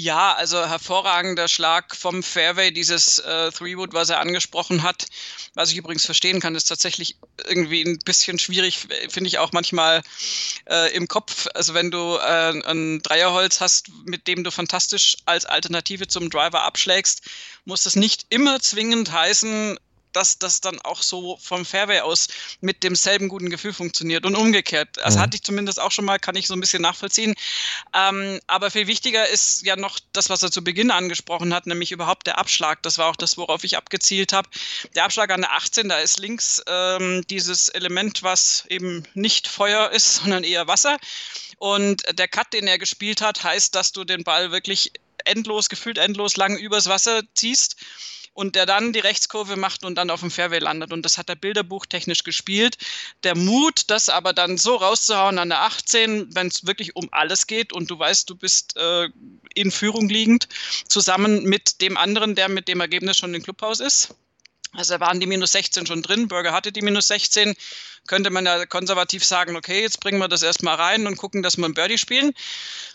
Ja, 0.00 0.32
also 0.32 0.66
hervorragender 0.66 1.46
Schlag 1.46 1.94
vom 1.94 2.22
Fairway, 2.22 2.70
dieses 2.70 3.18
äh, 3.18 3.50
Three-Wood, 3.50 3.92
was 3.92 4.08
er 4.08 4.18
angesprochen 4.18 4.82
hat. 4.82 5.04
Was 5.52 5.70
ich 5.70 5.76
übrigens 5.76 6.06
verstehen 6.06 6.40
kann, 6.40 6.54
ist 6.54 6.64
tatsächlich 6.64 7.16
irgendwie 7.46 7.82
ein 7.82 7.98
bisschen 7.98 8.38
schwierig, 8.38 8.78
finde 9.10 9.28
ich 9.28 9.36
auch 9.36 9.52
manchmal 9.52 10.00
äh, 10.70 10.90
im 10.94 11.06
Kopf. 11.06 11.48
Also 11.52 11.74
wenn 11.74 11.90
du 11.90 12.16
äh, 12.16 12.62
ein 12.66 13.02
Dreierholz 13.02 13.60
hast, 13.60 13.90
mit 14.06 14.26
dem 14.26 14.42
du 14.42 14.50
fantastisch 14.50 15.18
als 15.26 15.44
Alternative 15.44 16.08
zum 16.08 16.30
Driver 16.30 16.62
abschlägst, 16.62 17.20
muss 17.66 17.82
das 17.82 17.94
nicht 17.94 18.24
immer 18.30 18.58
zwingend 18.58 19.12
heißen, 19.12 19.78
dass 20.12 20.38
das 20.38 20.60
dann 20.60 20.80
auch 20.80 21.02
so 21.02 21.36
vom 21.40 21.64
Fairway 21.64 22.00
aus 22.00 22.28
mit 22.60 22.82
demselben 22.82 23.28
guten 23.28 23.50
Gefühl 23.50 23.72
funktioniert 23.72 24.26
und 24.26 24.34
umgekehrt. 24.34 24.98
Also 25.00 25.18
mhm. 25.18 25.22
hatte 25.22 25.36
ich 25.36 25.42
zumindest 25.42 25.80
auch 25.80 25.92
schon 25.92 26.04
mal, 26.04 26.18
kann 26.18 26.36
ich 26.36 26.46
so 26.46 26.54
ein 26.54 26.60
bisschen 26.60 26.82
nachvollziehen. 26.82 27.34
Ähm, 27.94 28.40
aber 28.46 28.70
viel 28.70 28.86
wichtiger 28.86 29.28
ist 29.28 29.64
ja 29.64 29.76
noch 29.76 29.98
das, 30.12 30.30
was 30.30 30.42
er 30.42 30.50
zu 30.50 30.62
Beginn 30.62 30.90
angesprochen 30.90 31.54
hat, 31.54 31.66
nämlich 31.66 31.92
überhaupt 31.92 32.26
der 32.26 32.38
Abschlag. 32.38 32.82
Das 32.82 32.98
war 32.98 33.08
auch 33.08 33.16
das, 33.16 33.36
worauf 33.36 33.64
ich 33.64 33.76
abgezielt 33.76 34.32
habe. 34.32 34.48
Der 34.94 35.04
Abschlag 35.04 35.30
an 35.30 35.42
der 35.42 35.52
18, 35.52 35.88
da 35.88 35.98
ist 35.98 36.18
links 36.18 36.62
ähm, 36.66 37.24
dieses 37.28 37.68
Element, 37.68 38.22
was 38.22 38.64
eben 38.68 39.04
nicht 39.14 39.48
Feuer 39.48 39.90
ist, 39.90 40.16
sondern 40.16 40.44
eher 40.44 40.66
Wasser. 40.66 40.98
Und 41.58 42.02
der 42.18 42.28
Cut, 42.28 42.52
den 42.52 42.66
er 42.66 42.78
gespielt 42.78 43.20
hat, 43.20 43.44
heißt, 43.44 43.74
dass 43.74 43.92
du 43.92 44.04
den 44.04 44.24
Ball 44.24 44.50
wirklich 44.50 44.92
endlos, 45.24 45.68
gefühlt 45.68 45.98
endlos 45.98 46.36
lang 46.36 46.56
übers 46.56 46.88
Wasser 46.88 47.22
ziehst 47.34 47.76
und 48.40 48.54
der 48.54 48.64
dann 48.64 48.94
die 48.94 49.00
Rechtskurve 49.00 49.56
macht 49.56 49.84
und 49.84 49.96
dann 49.96 50.08
auf 50.08 50.20
dem 50.20 50.30
Fairway 50.30 50.60
landet. 50.60 50.94
Und 50.94 51.02
das 51.02 51.18
hat 51.18 51.28
er 51.28 51.36
bilderbuchtechnisch 51.36 52.24
gespielt. 52.24 52.78
Der 53.22 53.36
Mut, 53.36 53.90
das 53.90 54.08
aber 54.08 54.32
dann 54.32 54.56
so 54.56 54.76
rauszuhauen 54.76 55.38
an 55.38 55.50
der 55.50 55.60
18, 55.60 56.34
wenn 56.34 56.46
es 56.46 56.66
wirklich 56.66 56.96
um 56.96 57.10
alles 57.12 57.46
geht 57.46 57.74
und 57.74 57.90
du 57.90 57.98
weißt, 57.98 58.30
du 58.30 58.34
bist 58.34 58.78
äh, 58.78 59.10
in 59.54 59.70
Führung 59.70 60.08
liegend, 60.08 60.48
zusammen 60.88 61.44
mit 61.44 61.82
dem 61.82 61.98
anderen, 61.98 62.34
der 62.34 62.48
mit 62.48 62.66
dem 62.66 62.80
Ergebnis 62.80 63.18
schon 63.18 63.34
im 63.34 63.42
Clubhaus 63.42 63.78
ist. 63.78 64.14
Also 64.72 64.94
da 64.94 65.00
waren 65.00 65.20
die 65.20 65.26
minus 65.26 65.52
16 65.52 65.86
schon 65.86 66.00
drin, 66.00 66.28
Burger 66.28 66.52
hatte 66.52 66.72
die 66.72 66.80
minus 66.80 67.08
16. 67.08 67.54
könnte 68.06 68.30
man 68.30 68.46
ja 68.46 68.66
konservativ 68.66 69.24
sagen, 69.24 69.56
okay, 69.56 69.82
jetzt 69.82 70.00
bringen 70.00 70.18
wir 70.18 70.28
das 70.28 70.42
erstmal 70.42 70.76
rein 70.76 71.06
und 71.06 71.16
gucken, 71.16 71.42
dass 71.42 71.56
wir 71.56 71.64
ein 71.64 71.74
Birdie 71.74 71.98
spielen. 71.98 72.32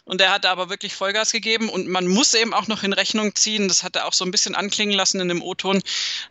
Und 0.08 0.22
er 0.22 0.32
hat 0.32 0.44
da 0.44 0.52
aber 0.52 0.70
wirklich 0.70 0.94
Vollgas 0.94 1.32
gegeben 1.32 1.68
und 1.68 1.88
man 1.88 2.06
muss 2.08 2.36
eben 2.36 2.54
auch 2.54 2.68
noch 2.68 2.84
in 2.84 2.94
Rechnung 2.94 3.34
ziehen, 3.34 3.68
das 3.68 3.82
hat 3.82 3.96
er 3.96 4.06
auch 4.06 4.14
so 4.14 4.24
ein 4.24 4.30
bisschen 4.30 4.54
anklingen 4.54 4.96
lassen 4.96 5.20
in 5.20 5.30
dem 5.30 5.42
O-Ton, 5.42 5.82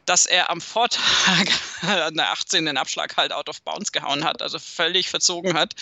dass 0.06 0.26
er 0.26 0.48
am 0.48 0.60
Vortag 0.60 1.48
an 1.82 2.14
der 2.14 2.30
18 2.30 2.66
den 2.66 2.76
Abschlag 2.76 3.16
halt 3.16 3.32
out 3.32 3.48
of 3.48 3.62
bounds 3.62 3.90
gehauen 3.90 4.24
hat, 4.24 4.42
also 4.42 4.60
völlig 4.60 5.10
verzogen 5.10 5.54
hat. 5.54 5.74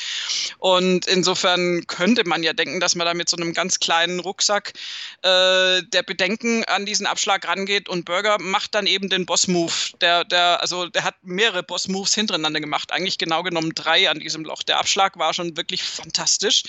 Und 0.58 1.06
insofern 1.06 1.86
könnte 1.86 2.26
man 2.26 2.42
ja 2.42 2.54
denken, 2.54 2.80
dass 2.80 2.94
man 2.94 3.06
da 3.06 3.12
mit 3.12 3.28
so 3.28 3.36
einem 3.36 3.52
ganz 3.52 3.78
kleinen 3.78 4.20
Rucksack 4.20 4.72
äh, 5.20 5.82
der 5.82 6.02
Bedenken 6.02 6.64
an 6.64 6.86
diesen 6.86 7.06
Abschlag 7.06 7.46
rangeht 7.46 7.90
und 7.90 8.06
Burger 8.06 8.38
macht 8.40 8.74
dann 8.74 8.86
eben 8.86 9.10
den 9.10 9.26
Boss-Move. 9.26 9.72
Der, 10.00 10.24
der, 10.24 10.62
also 10.62 10.86
der 10.86 11.04
hat 11.04 11.16
mehrere 11.22 11.62
Boss-Moves 11.62 12.14
hintereinander 12.14 12.60
gemacht, 12.60 12.81
eigentlich 12.90 13.18
genau 13.18 13.42
genommen 13.42 13.72
drei 13.74 14.10
an 14.10 14.18
diesem 14.18 14.44
Loch. 14.44 14.62
Der 14.62 14.78
Abschlag 14.78 15.18
war 15.18 15.34
schon 15.34 15.56
wirklich 15.56 15.82
fantastisch. 15.82 16.64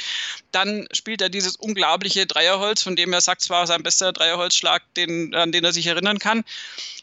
Dann 0.51 0.87
spielt 0.91 1.21
er 1.21 1.29
dieses 1.29 1.55
unglaubliche 1.55 2.27
Dreierholz, 2.27 2.83
von 2.83 2.95
dem 2.95 3.13
er 3.13 3.21
sagt, 3.21 3.41
es 3.41 3.49
war 3.49 3.65
sein 3.65 3.81
bester 3.81 4.13
Dreierholzschlag, 4.13 4.83
den, 4.95 5.33
an 5.33 5.51
den 5.51 5.63
er 5.63 5.73
sich 5.73 5.87
erinnern 5.87 6.19
kann. 6.19 6.43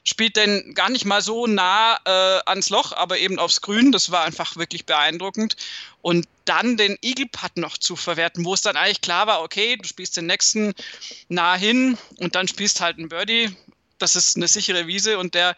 Spielt 0.05 0.37
denn 0.37 0.75
gar 0.75 0.91
nicht 0.91 1.05
mal 1.05 1.23
so 1.23 1.47
nah 1.47 1.99
äh, 2.05 2.41
ans 2.47 2.71
Loch, 2.71 2.93
aber 2.93 3.19
eben 3.19 3.39
aufs 3.39 3.63
Grün. 3.63 3.91
Das 3.91 4.11
war 4.11 4.25
einfach 4.25 4.57
wirklich 4.57 4.87
beeindruckend. 4.87 5.57
Und 6.03 6.27
dann 6.45 6.77
den 6.77 6.99
Eagle 7.03 7.27
Putt 7.27 7.57
noch 7.57 7.79
zu 7.79 7.97
verwerten, 7.97 8.45
wo 8.45 8.55
es 8.55 8.63
dann 8.63 8.77
eigentlich 8.77 9.01
klar 9.01 9.27
war, 9.27 9.43
okay, 9.43 9.77
du 9.77 9.87
spielst 9.87 10.17
den 10.17 10.27
nächsten 10.27 10.75
nah 11.29 11.55
hin 11.55 11.99
und 12.19 12.35
dann 12.35 12.49
spielst 12.49 12.81
halt 12.81 12.99
einen 12.99 13.09
Birdie. 13.09 13.55
Das 13.99 14.17
ist 14.17 14.37
eine 14.37 14.49
sichere 14.49 14.87
Wiese 14.87 15.19
und 15.19 15.35
der 15.35 15.55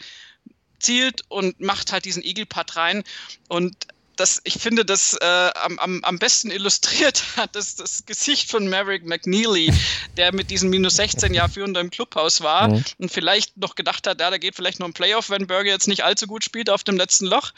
zielt 0.82 1.22
und 1.28 1.60
macht 1.60 1.92
halt 1.92 2.04
diesen 2.04 2.22
Putt 2.48 2.76
rein. 2.76 3.04
Und 3.48 3.86
das, 4.16 4.40
ich 4.44 4.54
finde, 4.54 4.84
das 4.84 5.14
äh, 5.14 5.50
am, 5.54 5.78
am, 5.78 6.04
am 6.04 6.18
besten 6.18 6.50
illustriert 6.50 7.24
hat 7.36 7.56
das, 7.56 7.76
das 7.76 8.04
Gesicht 8.06 8.50
von 8.50 8.68
Maverick 8.68 9.04
McNeely, 9.04 9.72
der 10.16 10.34
mit 10.34 10.50
diesem 10.50 10.70
minus 10.70 10.96
16 10.96 11.34
Jahr 11.34 11.48
führender 11.48 11.80
im 11.80 11.90
Clubhaus 11.90 12.40
war 12.40 12.68
mhm. 12.68 12.84
und 12.98 13.10
vielleicht 13.10 13.56
noch 13.56 13.74
gedacht 13.74 14.06
hat, 14.06 14.20
ja, 14.20 14.30
da 14.30 14.38
geht 14.38 14.54
vielleicht 14.54 14.80
noch 14.80 14.86
ein 14.86 14.92
Playoff, 14.92 15.30
wenn 15.30 15.46
Berger 15.46 15.70
jetzt 15.70 15.88
nicht 15.88 16.04
allzu 16.04 16.26
gut 16.26 16.44
spielt 16.44 16.70
auf 16.70 16.84
dem 16.84 16.96
letzten 16.96 17.26
Loch. 17.26 17.52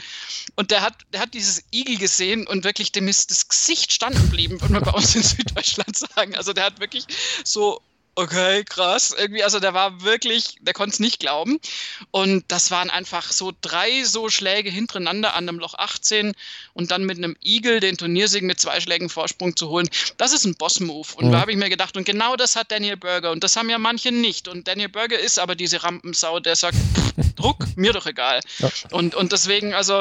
Und 0.55 0.71
der 0.71 0.83
hat, 0.83 0.95
der 1.13 1.21
hat 1.21 1.35
dieses 1.35 1.65
Igel 1.73 1.99
gesehen 1.99 2.47
und 2.47 2.65
wirklich 2.65 2.93
dem 2.93 3.09
ist 3.09 3.31
das 3.31 3.49
Gesicht 3.49 3.93
standen 3.93 4.23
geblieben, 4.23 4.61
würde 4.61 4.75
man 4.75 4.83
bei 4.83 4.93
uns 4.93 5.15
in 5.15 5.23
Süddeutschland 5.23 5.97
sagen. 5.97 6.37
Also 6.37 6.53
der 6.53 6.65
hat 6.65 6.81
wirklich 6.81 7.07
so 7.45 7.81
okay, 8.15 8.65
krass. 8.65 9.15
Irgendwie, 9.17 9.43
also 9.43 9.61
der 9.61 9.75
war 9.75 10.03
wirklich, 10.03 10.57
der 10.61 10.75
konnte 10.75 10.95
es 10.95 11.01
nicht 11.01 11.21
glauben. 11.21 11.59
Und 12.11 12.45
das 12.49 12.71
waren 12.71 12.91
einfach 12.91 13.33
so 13.33 13.53
drei 13.61 14.05
so 14.05 14.29
Schläge 14.29 14.71
hintereinander 14.71 15.35
an 15.35 15.49
einem 15.49 15.59
Loch 15.59 15.75
18 15.75 16.33
und 16.73 16.91
dann 16.91 17.05
mit 17.05 17.19
einem 17.19 17.37
Igel 17.45 17.81
den 17.81 17.97
Turniersieg 17.97 18.43
mit 18.43 18.61
zwei 18.61 18.81
Schlägen 18.81 19.09
Vorsprung 19.09 19.57
zu 19.57 19.69
holen. 19.69 19.89
Das 20.17 20.33
ist 20.33 20.45
ein 20.45 20.55
Boss-Move. 20.55 21.09
Und 21.17 21.29
mhm. 21.29 21.33
da 21.33 21.41
habe 21.41 21.53
ich 21.53 21.57
mir 21.57 21.71
gedacht, 21.71 21.97
und 21.97 22.05
genau 22.05 22.37
das 22.37 22.57
hat 22.57 22.71
Daniel 22.71 22.97
Berger. 22.97 23.33
Und 23.33 23.45
das 23.45 23.57
haben 23.57 23.71
ja 23.71 23.79
manche 23.79 24.13
nicht. 24.13 24.49
Und 24.49 24.69
Daniel 24.69 24.89
Berger 24.89 25.19
ist 25.19 25.39
aber 25.39 25.55
diese 25.55 25.83
Rampensau, 25.83 26.41
der 26.41 26.57
sagt, 26.57 26.77
Druck, 27.35 27.67
mir 27.77 27.93
doch 27.93 28.07
egal. 28.07 28.41
Ja. 28.59 28.71
Und, 28.91 29.15
und 29.15 29.33
deswegen, 29.33 29.75
also 29.75 30.01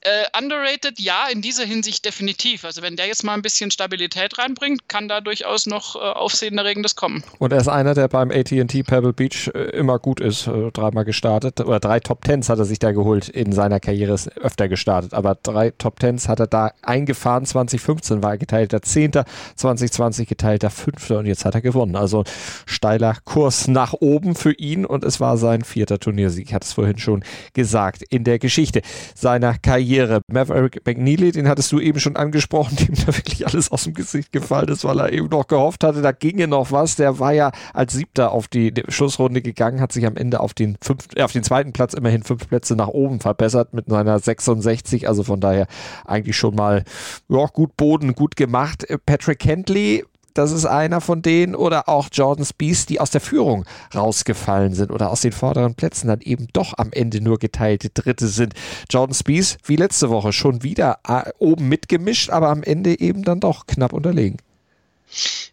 äh, 0.00 0.24
underrated, 0.38 1.00
ja, 1.00 1.28
in 1.30 1.42
dieser 1.42 1.64
Hinsicht 1.64 2.04
definitiv. 2.04 2.64
Also 2.64 2.82
wenn 2.82 2.96
der 2.96 3.06
jetzt 3.06 3.24
mal 3.24 3.34
ein 3.34 3.42
bisschen 3.42 3.70
Stabilität 3.70 4.38
reinbringt, 4.38 4.88
kann 4.88 5.08
da 5.08 5.20
durchaus 5.20 5.66
noch 5.66 5.96
äh, 5.96 5.98
Aufsehenerregendes 5.98 6.96
kommen. 6.96 7.24
Und 7.38 7.52
er 7.52 7.60
ist 7.60 7.68
einer, 7.68 7.94
der 7.94 8.08
beim 8.08 8.30
AT&T 8.30 8.82
Pebble 8.82 9.12
Beach 9.12 9.50
äh, 9.54 9.70
immer 9.70 9.98
gut 9.98 10.20
ist. 10.20 10.46
Äh, 10.46 10.70
dreimal 10.72 11.04
gestartet. 11.04 11.60
Oder 11.60 11.80
drei 11.80 12.00
Top 12.00 12.22
Tens 12.22 12.48
hat 12.48 12.58
er 12.58 12.64
sich 12.64 12.78
da 12.78 12.92
geholt 12.92 13.28
in 13.28 13.52
seiner 13.52 13.80
Karriere. 13.80 14.12
Ist 14.12 14.36
öfter 14.38 14.68
gestartet. 14.68 15.14
Aber 15.14 15.34
drei 15.34 15.70
Top 15.70 16.00
Tens 16.00 16.28
hat 16.28 16.40
er 16.40 16.46
da 16.46 16.72
eingefahren. 16.82 17.46
2015 17.46 18.22
war 18.22 18.32
er 18.32 18.38
geteilter 18.38 18.82
Zehnter. 18.82 19.24
2020 19.56 20.28
geteilter 20.28 20.70
Fünfter. 20.70 21.18
Und 21.18 21.26
jetzt 21.26 21.44
hat 21.44 21.54
er 21.54 21.62
gewonnen. 21.62 21.96
Also 21.96 22.24
steiler 22.66 23.16
Kurs 23.24 23.68
nach 23.68 23.94
oben 23.94 24.34
für 24.34 24.52
ihn. 24.52 24.84
Und 24.84 25.04
es 25.04 25.20
war 25.20 25.36
sein 25.36 25.64
vierter 25.64 25.98
Turniersieg. 25.98 26.52
Hatte 26.52 26.66
es 26.66 26.72
vorhin 26.74 26.98
schon 26.98 27.24
gesagt. 27.52 28.02
In 28.10 28.24
der 28.24 28.38
Geschichte 28.38 28.82
seiner 29.14 29.56
Karriere. 29.58 30.20
Maverick 30.30 30.82
McNeely, 30.84 31.32
den 31.32 31.48
hattest 31.48 31.72
du 31.72 31.80
eben 31.80 32.00
schon 32.00 32.16
angesprochen, 32.16 32.76
dem 32.80 32.94
da 32.94 33.06
wirklich 33.06 33.46
alles 33.46 33.70
aus 33.70 33.84
dem 33.84 33.94
Gesicht 33.94 34.32
gefallen 34.32 34.68
ist, 34.68 34.84
weil 34.84 34.98
er 34.98 35.12
eben 35.12 35.28
noch 35.28 35.46
gehofft 35.46 35.84
hatte, 35.84 36.02
da 36.02 36.12
ginge 36.12 36.48
noch 36.48 36.72
was. 36.72 36.96
Der 36.96 37.18
war 37.18 37.32
ja 37.32 37.52
als 37.72 37.94
Siebter 37.94 38.32
auf 38.32 38.48
die 38.48 38.72
Schlussrunde 38.88 39.42
gegangen, 39.42 39.80
hat 39.80 39.92
sich 39.92 40.06
am 40.06 40.16
Ende 40.16 40.40
auf 40.40 40.54
den, 40.54 40.76
fünf, 40.82 41.08
äh, 41.16 41.22
auf 41.22 41.32
den 41.32 41.42
zweiten 41.42 41.72
Platz 41.72 41.94
immerhin 41.94 42.22
fünf 42.22 42.48
Plätze 42.48 42.76
nach 42.76 42.88
oben 42.88 43.20
verbessert 43.20 43.72
mit 43.72 43.86
seiner 43.88 44.18
66. 44.18 45.08
Also 45.08 45.22
von 45.22 45.40
daher 45.40 45.66
eigentlich 46.04 46.36
schon 46.36 46.54
mal 46.54 46.84
ja, 47.28 47.46
gut 47.46 47.76
Boden, 47.76 48.14
gut 48.14 48.36
gemacht. 48.36 48.86
Patrick 49.06 49.38
Kentley 49.38 50.04
das 50.34 50.52
ist 50.52 50.66
einer 50.66 51.00
von 51.00 51.22
denen 51.22 51.54
oder 51.54 51.88
auch 51.88 52.08
Jordan 52.12 52.44
Spees, 52.44 52.86
die 52.86 53.00
aus 53.00 53.10
der 53.10 53.20
Führung 53.20 53.64
rausgefallen 53.94 54.74
sind 54.74 54.90
oder 54.90 55.10
aus 55.10 55.22
den 55.22 55.32
vorderen 55.32 55.74
Plätzen 55.74 56.08
dann 56.08 56.20
eben 56.20 56.48
doch 56.52 56.74
am 56.76 56.92
Ende 56.92 57.20
nur 57.20 57.38
geteilte 57.38 57.90
Dritte 57.90 58.28
sind. 58.28 58.54
Jordan 58.90 59.14
Spees, 59.14 59.56
wie 59.64 59.76
letzte 59.76 60.10
Woche, 60.10 60.32
schon 60.32 60.62
wieder 60.62 60.98
äh, 61.06 61.30
oben 61.38 61.68
mitgemischt, 61.68 62.30
aber 62.30 62.48
am 62.48 62.62
Ende 62.62 62.98
eben 63.00 63.22
dann 63.22 63.40
doch 63.40 63.66
knapp 63.66 63.92
unterlegen. 63.92 64.38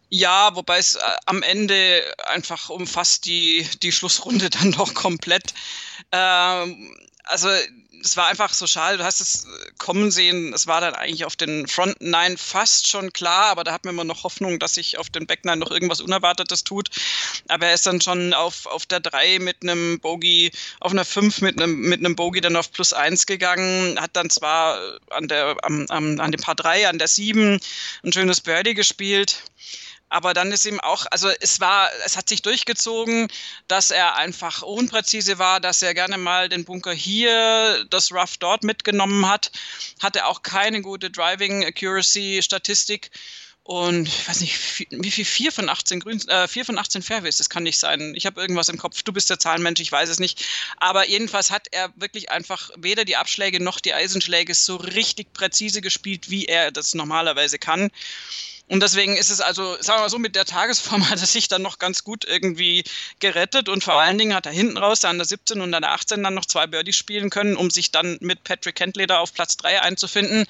Ja, 0.09 0.55
wobei 0.55 0.79
es 0.79 0.95
äh, 0.95 1.00
am 1.25 1.41
Ende 1.43 2.01
einfach 2.27 2.69
umfasst 2.69 3.25
die, 3.25 3.65
die 3.81 3.91
Schlussrunde 3.91 4.50
dann 4.61 4.71
doch 4.71 4.93
komplett. 4.93 5.53
Ähm, 6.11 6.95
also 7.23 7.47
es 8.03 8.17
war 8.17 8.27
einfach 8.27 8.53
so 8.53 8.67
schade, 8.67 8.98
du 8.98 9.03
hast 9.03 9.22
es 9.22 9.46
äh, 9.46 9.72
kommen 9.77 10.12
sehen, 10.12 10.53
es 10.53 10.67
war 10.67 10.81
dann 10.81 10.96
eigentlich 10.96 11.25
auf 11.25 11.36
den 11.36 11.67
Front. 11.67 12.01
Nine 12.01 12.38
fast 12.38 12.88
schon 12.88 13.13
klar, 13.13 13.46
aber 13.46 13.63
da 13.63 13.72
hat 13.72 13.86
man 13.86 13.93
immer 13.93 14.03
noch 14.03 14.24
Hoffnung, 14.24 14.60
dass 14.60 14.75
sich 14.75 14.98
auf 14.98 15.10
den 15.10 15.27
Back 15.27 15.46
Nine 15.46 15.58
noch 15.58 15.72
irgendwas 15.72 16.01
Unerwartetes 16.01 16.63
tut. 16.63 16.89
Aber 17.48 17.67
er 17.67 17.74
ist 17.74 17.86
dann 17.86 18.01
schon 18.01 18.34
auf, 18.34 18.65
auf 18.65 18.86
der 18.86 19.00
3 19.00 19.39
mit 19.39 19.58
einem 19.62 20.00
Bogey, 20.00 20.51
auf 20.79 20.91
einer 20.91 21.05
5 21.05 21.41
mit 21.41 21.62
einem, 21.62 21.79
mit 21.81 22.00
einem 22.00 22.15
Bogey 22.15 22.41
dann 22.41 22.55
auf 22.55 22.72
plus 22.72 22.93
1 22.93 23.25
gegangen, 23.25 24.00
hat 24.00 24.15
dann 24.15 24.29
zwar 24.29 24.79
an, 25.10 25.27
der, 25.27 25.58
am, 25.63 25.86
am, 25.89 26.20
an 26.20 26.31
dem 26.31 26.41
Paar 26.41 26.55
3, 26.55 26.88
an 26.88 26.98
der 26.98 27.08
7 27.08 27.60
ein 28.03 28.13
schönes 28.13 28.41
Birdie 28.41 28.74
gespielt 28.74 29.43
aber 30.12 30.34
dann 30.34 30.51
ist 30.51 30.65
ihm 30.65 30.82
auch, 30.82 31.06
also 31.10 31.30
es 31.39 31.62
war, 31.62 31.89
es 32.06 32.18
hat 32.18 32.27
sich 32.27 32.41
durchgezogen, 32.41 33.30
dass 33.70 33.91
er 33.91 34.15
einfach 34.15 34.62
unpräzise 34.62 35.39
war, 35.39 35.62
dass 35.62 35.82
er 35.82 35.94
gerne 35.94 36.18
mal 36.18 36.50
den 36.50 36.65
Bunker 36.65 36.91
hier, 36.91 37.86
das 37.89 38.12
Rough 38.12 38.36
dort 38.38 38.65
mitgenommen 38.65 39.30
hat, 39.30 39.51
hatte 40.01 40.25
auch 40.25 40.44
keine 40.44 40.82
gute 40.82 41.10
Driving 41.10 41.63
Accuracy 41.63 42.41
Statistik. 42.44 43.10
Und 43.63 44.08
ich 44.08 44.27
weiß 44.27 44.41
nicht, 44.41 44.89
wie 44.89 45.12
viel 45.12 45.24
4 45.24 45.51
von 45.51 45.70
18 45.70 46.00
Grün, 46.00 46.20
äh, 46.27 46.48
4 46.48 46.65
von 46.65 46.80
18 46.80 47.03
Fairways, 47.03 47.38
das 47.38 47.50
kann 47.50 47.63
nicht 47.63 47.77
sein. 47.77 48.13
Ich 48.15 48.25
habe 48.25 48.41
irgendwas 48.41 48.70
im 48.70 48.77
Kopf, 48.77 49.03
du 49.03 49.13
bist 49.13 49.30
der 49.30 49.38
Zahlenmensch, 49.38 49.80
ich 49.80 49.91
weiß 49.91 50.10
es 50.10 50.20
nicht. 50.20 50.44
Aber 50.77 51.08
jedenfalls 51.08 51.51
hat 51.51 51.68
er 51.72 51.94
wirklich 51.96 52.32
einfach 52.32 52.72
weder 52.75 53.06
die 53.06 53.18
Abschläge 53.18 53.63
noch 53.63 53.80
die 53.80 53.94
Eisenschläge 53.94 54.56
so 54.56 54.77
richtig 54.77 55.34
präzise 55.34 55.82
gespielt, 55.82 56.32
wie 56.32 56.46
er 56.46 56.72
das 56.72 56.96
normalerweise 56.96 57.60
kann. 57.60 57.91
Und 58.68 58.82
deswegen 58.82 59.18
ist 59.18 59.30
es 59.30 59.41
also, 59.41 59.75
sagen 59.82 60.00
wir 60.00 60.03
mal 60.03 60.10
so, 60.10 60.18
mit 60.18 60.36
der 60.36 60.46
Tagesform 60.46 61.08
hat 61.10 61.20
er 61.20 61.27
sich 61.27 61.48
dann 61.48 61.62
noch 61.62 61.77
ganz 61.77 62.03
gut 62.03 62.25
irgendwie 62.25 62.84
gerettet 63.20 63.70
und 63.70 63.84
vor 63.84 64.01
allen 64.01 64.18
Dingen 64.18 64.34
hat 64.34 64.48
er 64.48 64.53
hinten 64.53 64.77
raus 64.77 65.06
an 65.06 65.18
der 65.18 65.27
17 65.27 65.62
und 65.62 65.74
an 65.74 65.84
der 65.84 65.91
18 65.91 66.24
dann 66.24 66.34
noch 66.34 66.46
zwei 66.46 66.65
Birdies 66.65 66.96
spielen 66.96 67.30
können, 67.30 67.56
um 67.56 67.70
sich 67.70 67.91
dann 67.91 68.18
mit 68.22 68.44
Patrick 68.44 68.75
Kentley 68.75 69.06
da 69.06 69.20
auf 69.20 69.34
Platz 69.34 69.58
3 69.58 69.82
einzufinden. 69.82 70.48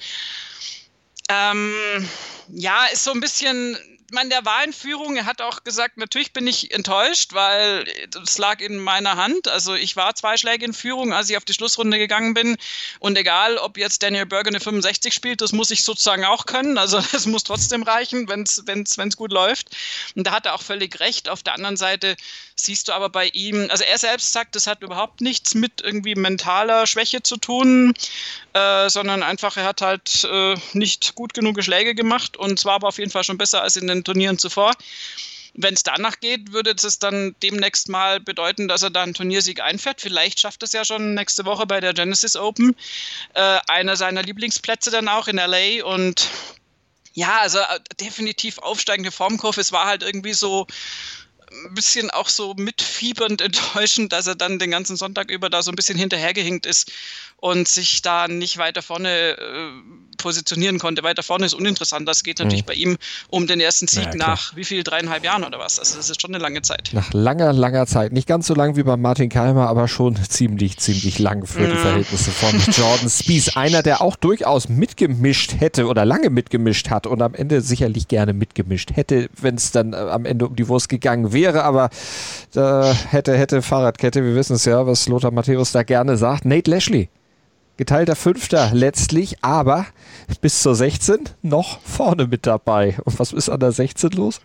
Ähm, 1.32 2.08
ja, 2.48 2.84
ist 2.92 3.04
so 3.04 3.12
ein 3.12 3.20
bisschen 3.20 3.76
meine, 4.12 4.30
der 4.30 4.44
war 4.44 4.62
in 4.64 4.72
Führung. 4.72 5.16
Er 5.16 5.26
hat 5.26 5.40
auch 5.40 5.64
gesagt, 5.64 5.96
natürlich 5.96 6.32
bin 6.32 6.46
ich 6.46 6.72
enttäuscht, 6.72 7.32
weil 7.32 7.84
es 8.22 8.38
lag 8.38 8.60
in 8.60 8.78
meiner 8.78 9.16
Hand. 9.16 9.48
Also 9.48 9.74
ich 9.74 9.96
war 9.96 10.14
zwei 10.14 10.36
Schläge 10.36 10.64
in 10.64 10.72
Führung, 10.72 11.12
als 11.12 11.30
ich 11.30 11.36
auf 11.36 11.44
die 11.44 11.54
Schlussrunde 11.54 11.98
gegangen 11.98 12.34
bin. 12.34 12.56
Und 13.00 13.16
egal, 13.16 13.58
ob 13.58 13.78
jetzt 13.78 14.02
Daniel 14.02 14.26
Berger 14.26 14.48
eine 14.48 14.60
65 14.60 15.12
spielt, 15.12 15.40
das 15.40 15.52
muss 15.52 15.70
ich 15.70 15.84
sozusagen 15.84 16.24
auch 16.24 16.46
können. 16.46 16.78
Also 16.78 16.98
es 17.12 17.26
muss 17.26 17.44
trotzdem 17.44 17.82
reichen, 17.82 18.28
wenn 18.28 18.42
es 18.42 19.16
gut 19.16 19.32
läuft. 19.32 19.76
Und 20.14 20.26
da 20.26 20.32
hat 20.32 20.46
er 20.46 20.54
auch 20.54 20.62
völlig 20.62 21.00
recht. 21.00 21.28
Auf 21.28 21.42
der 21.42 21.54
anderen 21.54 21.76
Seite 21.76 22.16
siehst 22.56 22.88
du 22.88 22.92
aber 22.92 23.08
bei 23.08 23.28
ihm, 23.28 23.68
also 23.70 23.84
er 23.84 23.98
selbst 23.98 24.32
sagt, 24.32 24.54
das 24.54 24.66
hat 24.66 24.82
überhaupt 24.82 25.20
nichts 25.20 25.54
mit 25.54 25.80
irgendwie 25.82 26.14
mentaler 26.14 26.86
Schwäche 26.86 27.22
zu 27.22 27.36
tun, 27.36 27.94
äh, 28.52 28.88
sondern 28.88 29.22
einfach, 29.22 29.56
er 29.56 29.64
hat 29.64 29.80
halt 29.80 30.24
äh, 30.30 30.54
nicht 30.72 31.14
gut 31.14 31.34
genug 31.34 31.62
Schläge 31.62 31.94
gemacht 31.94 32.36
und 32.36 32.58
zwar 32.58 32.74
aber 32.74 32.88
auf 32.88 32.98
jeden 32.98 33.10
Fall 33.10 33.24
schon 33.24 33.38
besser 33.38 33.62
als 33.62 33.76
in 33.76 33.86
den 33.86 34.01
Turnieren 34.04 34.38
zuvor. 34.38 34.72
Wenn 35.54 35.74
es 35.74 35.82
danach 35.82 36.20
geht, 36.20 36.52
würde 36.52 36.70
es 36.70 36.98
dann 36.98 37.36
demnächst 37.42 37.88
mal 37.88 38.20
bedeuten, 38.20 38.68
dass 38.68 38.82
er 38.82 38.90
da 38.90 39.02
einen 39.02 39.12
Turniersieg 39.12 39.60
einfährt. 39.60 40.00
Vielleicht 40.00 40.40
schafft 40.40 40.62
es 40.62 40.72
ja 40.72 40.84
schon 40.84 41.14
nächste 41.14 41.44
Woche 41.44 41.66
bei 41.66 41.80
der 41.80 41.92
Genesis 41.92 42.36
Open. 42.36 42.74
Äh, 43.34 43.58
einer 43.68 43.96
seiner 43.96 44.22
Lieblingsplätze 44.22 44.90
dann 44.90 45.08
auch 45.08 45.28
in 45.28 45.36
LA 45.36 45.84
und 45.84 46.30
ja, 47.12 47.40
also 47.40 47.58
äh, 47.58 47.80
definitiv 48.00 48.58
aufsteigende 48.58 49.10
Formkurve. 49.10 49.60
Es 49.60 49.72
war 49.72 49.86
halt 49.86 50.02
irgendwie 50.02 50.32
so 50.32 50.66
ein 51.66 51.74
bisschen 51.74 52.10
auch 52.10 52.28
so 52.28 52.54
mitfiebernd 52.54 53.40
enttäuschend, 53.40 54.12
dass 54.12 54.26
er 54.26 54.34
dann 54.34 54.58
den 54.58 54.70
ganzen 54.70 54.96
Sonntag 54.96 55.30
über 55.30 55.50
da 55.50 55.62
so 55.62 55.70
ein 55.70 55.76
bisschen 55.76 55.98
hinterhergehinkt 55.98 56.66
ist 56.66 56.90
und 57.42 57.66
sich 57.66 58.02
da 58.02 58.28
nicht 58.28 58.56
weiter 58.58 58.82
vorne 58.82 59.36
äh, 59.36 59.70
positionieren 60.16 60.78
konnte. 60.78 61.02
Weiter 61.02 61.24
vorne 61.24 61.44
ist 61.44 61.54
uninteressant. 61.54 62.08
Das 62.08 62.22
geht 62.22 62.38
natürlich 62.38 62.62
mhm. 62.62 62.66
bei 62.66 62.74
ihm 62.74 62.96
um 63.30 63.48
den 63.48 63.58
ersten 63.58 63.88
Sieg 63.88 64.04
ja, 64.04 64.14
nach 64.14 64.54
wie 64.54 64.62
viel, 64.62 64.84
dreieinhalb 64.84 65.24
Jahren 65.24 65.42
oder 65.42 65.58
was. 65.58 65.80
Also 65.80 65.96
das 65.96 66.08
ist 66.08 66.22
schon 66.22 66.32
eine 66.32 66.40
lange 66.40 66.62
Zeit. 66.62 66.90
Nach 66.92 67.12
langer, 67.12 67.52
langer 67.52 67.86
Zeit. 67.88 68.12
Nicht 68.12 68.28
ganz 68.28 68.46
so 68.46 68.54
lang 68.54 68.76
wie 68.76 68.84
bei 68.84 68.96
Martin 68.96 69.28
Keimer, 69.28 69.66
aber 69.66 69.88
schon 69.88 70.16
ziemlich, 70.28 70.78
ziemlich 70.78 71.18
lang 71.18 71.44
für 71.44 71.66
die 71.66 71.76
Verhältnisse 71.76 72.30
von 72.30 72.60
Jordan 72.72 73.10
Spies. 73.10 73.56
Einer, 73.56 73.82
der 73.82 74.02
auch 74.02 74.14
durchaus 74.14 74.68
mitgemischt 74.68 75.54
hätte 75.58 75.88
oder 75.88 76.04
lange 76.04 76.30
mitgemischt 76.30 76.90
hat 76.90 77.08
und 77.08 77.20
am 77.22 77.34
Ende 77.34 77.60
sicherlich 77.60 78.06
gerne 78.06 78.34
mitgemischt 78.34 78.92
hätte, 78.94 79.28
wenn 79.40 79.56
es 79.56 79.72
dann 79.72 79.94
äh, 79.94 79.96
am 79.96 80.24
Ende 80.26 80.46
um 80.46 80.54
die 80.54 80.68
Wurst 80.68 80.88
gegangen 80.88 81.32
wäre. 81.32 81.41
Aber 81.48 81.90
äh, 82.54 82.94
hätte, 83.10 83.36
hätte 83.36 83.62
Fahrradkette, 83.62 84.24
wir 84.24 84.34
wissen 84.34 84.56
es 84.56 84.64
ja, 84.64 84.86
was 84.86 85.08
Lothar 85.08 85.30
Matthäus 85.30 85.72
da 85.72 85.82
gerne 85.82 86.16
sagt. 86.16 86.44
Nate 86.44 86.70
Lashley 86.70 87.08
geteilter 87.76 88.16
Fünfter 88.16 88.70
letztlich, 88.72 89.42
aber 89.42 89.86
bis 90.40 90.62
zur 90.62 90.74
16 90.74 91.24
noch 91.42 91.80
vorne 91.80 92.26
mit 92.26 92.46
dabei. 92.46 92.96
Und 93.04 93.18
was 93.18 93.32
ist 93.32 93.48
an 93.48 93.60
der 93.60 93.72
16 93.72 94.10
los? 94.12 94.40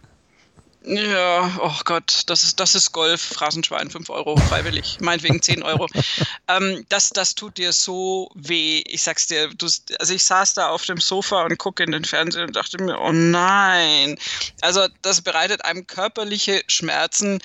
Ja, 0.89 1.53
oh 1.59 1.81
Gott, 1.83 2.21
das 2.27 2.45
ist, 2.45 2.61
das 2.61 2.73
ist 2.73 2.93
Golf, 2.93 3.21
Phrasenschwein, 3.21 3.91
5 3.91 4.09
Euro, 4.09 4.37
freiwillig, 4.37 4.97
meinetwegen 5.01 5.41
10 5.41 5.61
Euro. 5.61 5.87
ähm, 6.47 6.85
das, 6.87 7.09
das 7.09 7.35
tut 7.35 7.57
dir 7.57 7.73
so 7.73 8.31
weh. 8.35 8.83
Ich 8.87 9.03
sag's 9.03 9.27
dir, 9.27 9.49
du, 9.49 9.67
also 9.99 10.13
ich 10.13 10.23
saß 10.23 10.53
da 10.53 10.69
auf 10.69 10.85
dem 10.85 11.01
Sofa 11.01 11.43
und 11.43 11.57
gucke 11.57 11.83
in 11.83 11.91
den 11.91 12.05
Fernseher 12.05 12.45
und 12.45 12.55
dachte 12.55 12.81
mir, 12.81 12.97
oh 13.01 13.11
nein. 13.11 14.17
Also 14.61 14.87
das 15.01 15.21
bereitet 15.21 15.65
einem 15.65 15.85
körperliche 15.87 16.63
Schmerzen. 16.67 17.39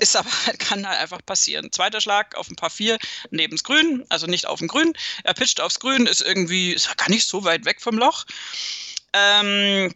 Ist 0.00 0.16
aber, 0.16 0.28
kann 0.58 0.88
halt 0.88 0.98
einfach 0.98 1.24
passieren. 1.24 1.70
Zweiter 1.70 2.00
Schlag 2.00 2.34
auf 2.36 2.50
ein 2.50 2.56
paar 2.56 2.70
vier 2.70 2.98
neben's 3.30 3.62
Grün, 3.62 4.04
also 4.08 4.26
nicht 4.26 4.48
auf 4.48 4.58
dem 4.58 4.66
Grün. 4.66 4.92
Er 5.22 5.34
pitcht 5.34 5.60
aufs 5.60 5.78
Grün, 5.78 6.06
ist 6.06 6.20
irgendwie, 6.20 6.72
ist 6.72 6.98
gar 6.98 7.10
nicht 7.10 7.28
so 7.28 7.44
weit 7.44 7.64
weg 7.64 7.80
vom 7.80 7.96
Loch. 7.96 8.24
Ähm, 9.12 9.94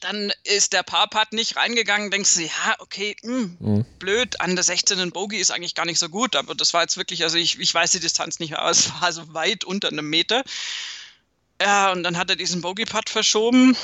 dann 0.00 0.32
ist 0.44 0.72
der 0.72 0.82
Parpad 0.82 1.32
nicht 1.32 1.56
reingegangen, 1.56 2.10
denkst 2.10 2.34
du, 2.34 2.42
ja, 2.42 2.74
okay, 2.78 3.16
mh, 3.22 3.32
hm, 3.32 3.56
mhm. 3.60 3.84
blöd, 3.98 4.40
an 4.40 4.56
der 4.56 4.64
16. 4.64 5.10
Bogey 5.10 5.38
ist 5.38 5.50
eigentlich 5.50 5.74
gar 5.74 5.86
nicht 5.86 5.98
so 5.98 6.08
gut, 6.08 6.36
aber 6.36 6.54
das 6.54 6.74
war 6.74 6.82
jetzt 6.82 6.96
wirklich, 6.96 7.22
also 7.22 7.36
ich, 7.36 7.58
ich 7.58 7.72
weiß 7.72 7.92
die 7.92 8.00
Distanz 8.00 8.38
nicht 8.38 8.50
mehr, 8.50 8.60
aber 8.60 8.70
es 8.70 8.90
war 9.00 9.12
so 9.12 9.32
weit 9.34 9.64
unter 9.64 9.88
einem 9.88 10.08
Meter. 10.08 10.42
Ja, 11.60 11.92
und 11.92 12.02
dann 12.02 12.16
hat 12.16 12.30
er 12.30 12.36
diesen 12.36 12.62
Bogey-Putt 12.62 13.10
verschoben. 13.10 13.76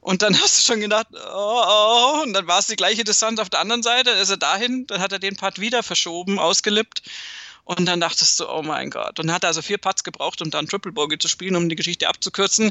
Und 0.00 0.22
dann 0.22 0.38
hast 0.40 0.58
du 0.58 0.72
schon 0.72 0.80
gedacht, 0.80 1.08
oh, 1.12 1.62
oh, 1.66 2.22
und 2.22 2.32
dann 2.34 2.46
war 2.46 2.58
es 2.58 2.66
die 2.66 2.76
gleiche 2.76 3.04
Distanz 3.04 3.40
auf 3.40 3.50
der 3.50 3.60
anderen 3.60 3.82
Seite, 3.82 4.10
ist 4.10 4.30
er 4.30 4.36
dahin, 4.36 4.86
dann 4.86 5.00
hat 5.00 5.12
er 5.12 5.18
den 5.18 5.36
Putt 5.36 5.58
wieder 5.58 5.82
verschoben, 5.82 6.38
ausgelippt. 6.38 7.02
Und 7.68 7.84
dann 7.84 8.00
dachtest 8.00 8.40
du, 8.40 8.48
oh 8.48 8.62
mein 8.62 8.88
Gott. 8.88 9.20
Und 9.20 9.30
hat 9.30 9.44
also 9.44 9.60
vier 9.60 9.76
Putts 9.76 10.02
gebraucht, 10.02 10.40
um 10.40 10.50
dann 10.50 10.66
Triple 10.66 10.90
Bogey 10.90 11.18
zu 11.18 11.28
spielen, 11.28 11.54
um 11.54 11.68
die 11.68 11.76
Geschichte 11.76 12.08
abzukürzen. 12.08 12.70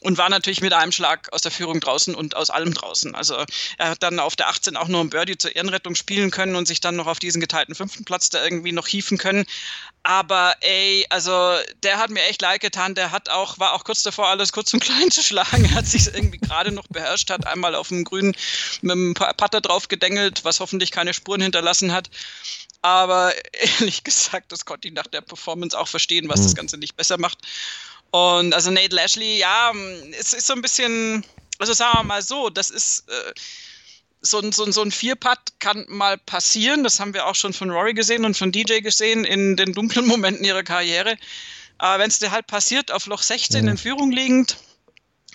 Und 0.00 0.16
war 0.16 0.30
natürlich 0.30 0.62
mit 0.62 0.72
einem 0.72 0.92
Schlag 0.92 1.30
aus 1.34 1.42
der 1.42 1.50
Führung 1.50 1.78
draußen 1.78 2.14
und 2.14 2.34
aus 2.34 2.48
allem 2.48 2.72
draußen. 2.72 3.14
Also 3.14 3.44
er 3.76 3.90
hat 3.90 4.02
dann 4.02 4.18
auf 4.18 4.36
der 4.36 4.48
18 4.48 4.78
auch 4.78 4.88
nur 4.88 5.02
ein 5.02 5.10
Birdie 5.10 5.36
zur 5.36 5.54
Ehrenrettung 5.54 5.94
spielen 5.94 6.30
können 6.30 6.56
und 6.56 6.66
sich 6.66 6.80
dann 6.80 6.96
noch 6.96 7.06
auf 7.06 7.18
diesen 7.18 7.42
geteilten 7.42 7.74
fünften 7.74 8.06
Platz 8.06 8.30
da 8.30 8.42
irgendwie 8.42 8.72
noch 8.72 8.86
hieven 8.86 9.18
können. 9.18 9.44
Aber 10.04 10.54
ey, 10.62 11.04
also 11.10 11.56
der 11.82 11.98
hat 11.98 12.08
mir 12.08 12.22
echt 12.22 12.40
leid 12.40 12.62
getan. 12.62 12.94
Der 12.94 13.12
hat 13.12 13.28
auch, 13.28 13.58
war 13.58 13.74
auch 13.74 13.84
kurz 13.84 14.02
davor, 14.02 14.28
alles 14.28 14.52
kurz 14.52 14.72
und 14.72 14.82
klein 14.82 15.10
zu 15.10 15.22
schlagen. 15.22 15.66
Er 15.66 15.74
hat 15.74 15.86
sich 15.86 16.06
irgendwie 16.06 16.38
gerade 16.38 16.72
noch 16.72 16.86
beherrscht, 16.88 17.28
hat 17.28 17.46
einmal 17.46 17.74
auf 17.74 17.88
dem 17.88 18.04
Grünen 18.04 18.34
mit 18.80 18.92
dem 18.94 19.12
Putter 19.12 19.60
drauf 19.60 19.88
gedengelt, 19.88 20.44
was 20.46 20.60
hoffentlich 20.60 20.92
keine 20.92 21.12
Spuren 21.12 21.42
hinterlassen 21.42 21.92
hat. 21.92 22.08
Aber 22.82 23.32
ehrlich 23.78 24.04
gesagt, 24.04 24.52
das 24.52 24.64
konnte 24.64 24.88
ich 24.88 24.94
nach 24.94 25.06
der 25.06 25.20
Performance 25.20 25.78
auch 25.78 25.88
verstehen, 25.88 26.28
was 26.28 26.40
mhm. 26.40 26.44
das 26.44 26.54
Ganze 26.54 26.78
nicht 26.78 26.96
besser 26.96 27.18
macht. 27.18 27.38
Und 28.10 28.54
also 28.54 28.70
Nate 28.70 28.94
Lashley, 28.94 29.38
ja, 29.38 29.72
es 30.18 30.32
ist 30.32 30.46
so 30.46 30.54
ein 30.54 30.62
bisschen, 30.62 31.24
also 31.58 31.72
sagen 31.72 31.98
wir 31.98 32.02
mal 32.02 32.22
so, 32.22 32.50
das 32.50 32.70
ist 32.70 33.08
äh, 33.08 33.32
so 34.20 34.40
ein, 34.40 34.52
so 34.52 34.64
ein, 34.64 34.72
so 34.72 34.82
ein 34.82 34.90
Vierpad 34.90 35.38
kann 35.60 35.84
mal 35.88 36.18
passieren. 36.18 36.82
Das 36.84 37.00
haben 37.00 37.14
wir 37.14 37.26
auch 37.26 37.34
schon 37.34 37.52
von 37.52 37.70
Rory 37.70 37.94
gesehen 37.94 38.24
und 38.24 38.36
von 38.36 38.52
DJ 38.52 38.80
gesehen 38.80 39.24
in 39.24 39.56
den 39.56 39.72
dunklen 39.72 40.06
Momenten 40.08 40.44
ihrer 40.44 40.62
Karriere. 40.62 41.16
Aber 41.78 42.02
wenn 42.02 42.10
es 42.10 42.18
dir 42.18 42.30
halt 42.30 42.46
passiert, 42.46 42.90
auf 42.90 43.06
Loch 43.06 43.22
16 43.22 43.62
mhm. 43.62 43.68
in 43.70 43.78
Führung 43.78 44.10
liegend, 44.10 44.56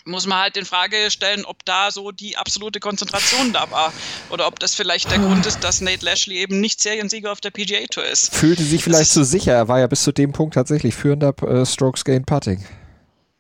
muss 0.05 0.27
man 0.27 0.39
halt 0.39 0.57
in 0.57 0.65
Frage 0.65 1.09
stellen, 1.09 1.45
ob 1.45 1.65
da 1.65 1.91
so 1.91 2.11
die 2.11 2.37
absolute 2.37 2.79
Konzentration 2.79 3.53
da 3.53 3.69
war. 3.71 3.91
Oder 4.29 4.47
ob 4.47 4.59
das 4.59 4.75
vielleicht 4.75 5.11
der 5.11 5.19
Grund 5.19 5.45
ist, 5.45 5.63
dass 5.63 5.81
Nate 5.81 6.05
Lashley 6.05 6.37
eben 6.37 6.59
nicht 6.59 6.81
Seriensieger 6.81 7.31
auf 7.31 7.41
der 7.41 7.51
PGA 7.51 7.85
Tour 7.89 8.05
ist. 8.05 8.33
Fühlte 8.33 8.63
sich 8.63 8.83
vielleicht 8.83 9.11
zu 9.11 9.23
so 9.23 9.31
sicher. 9.31 9.53
Er 9.53 9.67
war 9.67 9.79
ja 9.79 9.87
bis 9.87 10.03
zu 10.03 10.11
dem 10.11 10.31
Punkt 10.31 10.53
tatsächlich 10.53 10.95
führender 10.95 11.33
äh, 11.43 11.65
Strokes 11.65 12.05
Gain 12.05 12.23
Putting. 12.25 12.63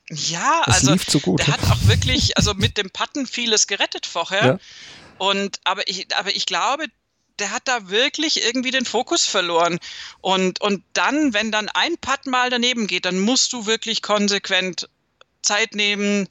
Ja, 0.09 0.63
das 0.65 0.75
also 0.75 0.93
lief 0.93 1.05
so 1.07 1.19
gut. 1.19 1.39
der 1.39 1.47
hat 1.47 1.63
auch 1.63 1.87
wirklich, 1.87 2.37
also 2.37 2.53
mit 2.53 2.77
dem 2.77 2.89
Putten 2.91 3.25
vieles 3.25 3.67
gerettet 3.67 4.05
vorher. 4.05 4.45
Ja. 4.45 4.57
Und 5.17 5.59
aber 5.63 5.87
ich, 5.87 6.07
aber 6.15 6.35
ich 6.35 6.45
glaube, 6.45 6.85
der 7.39 7.51
hat 7.51 7.67
da 7.67 7.89
wirklich 7.89 8.43
irgendwie 8.43 8.71
den 8.71 8.85
Fokus 8.85 9.25
verloren. 9.25 9.79
Und, 10.21 10.61
und 10.61 10.83
dann, 10.93 11.33
wenn 11.33 11.51
dann 11.51 11.69
ein 11.69 11.97
Putt 11.97 12.27
mal 12.27 12.49
daneben 12.49 12.87
geht, 12.87 13.05
dann 13.05 13.19
musst 13.19 13.51
du 13.53 13.65
wirklich 13.65 14.01
konsequent 14.01 14.89
Zeit 15.45 15.75
nehmen, 15.75 16.27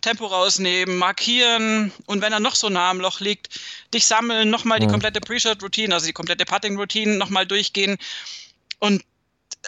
Tempo 0.00 0.26
rausnehmen, 0.26 0.96
markieren 0.96 1.92
und 2.06 2.22
wenn 2.22 2.32
er 2.32 2.40
noch 2.40 2.54
so 2.54 2.68
nah 2.68 2.90
am 2.90 3.00
Loch 3.00 3.20
liegt, 3.20 3.60
dich 3.92 4.06
sammeln, 4.06 4.48
nochmal 4.48 4.78
die 4.78 4.86
komplette 4.86 5.20
Pre-Shot-Routine, 5.20 5.92
also 5.92 6.06
die 6.06 6.12
komplette 6.12 6.44
Putting-Routine 6.44 7.16
nochmal 7.16 7.46
durchgehen. 7.46 7.98
Und 8.78 9.02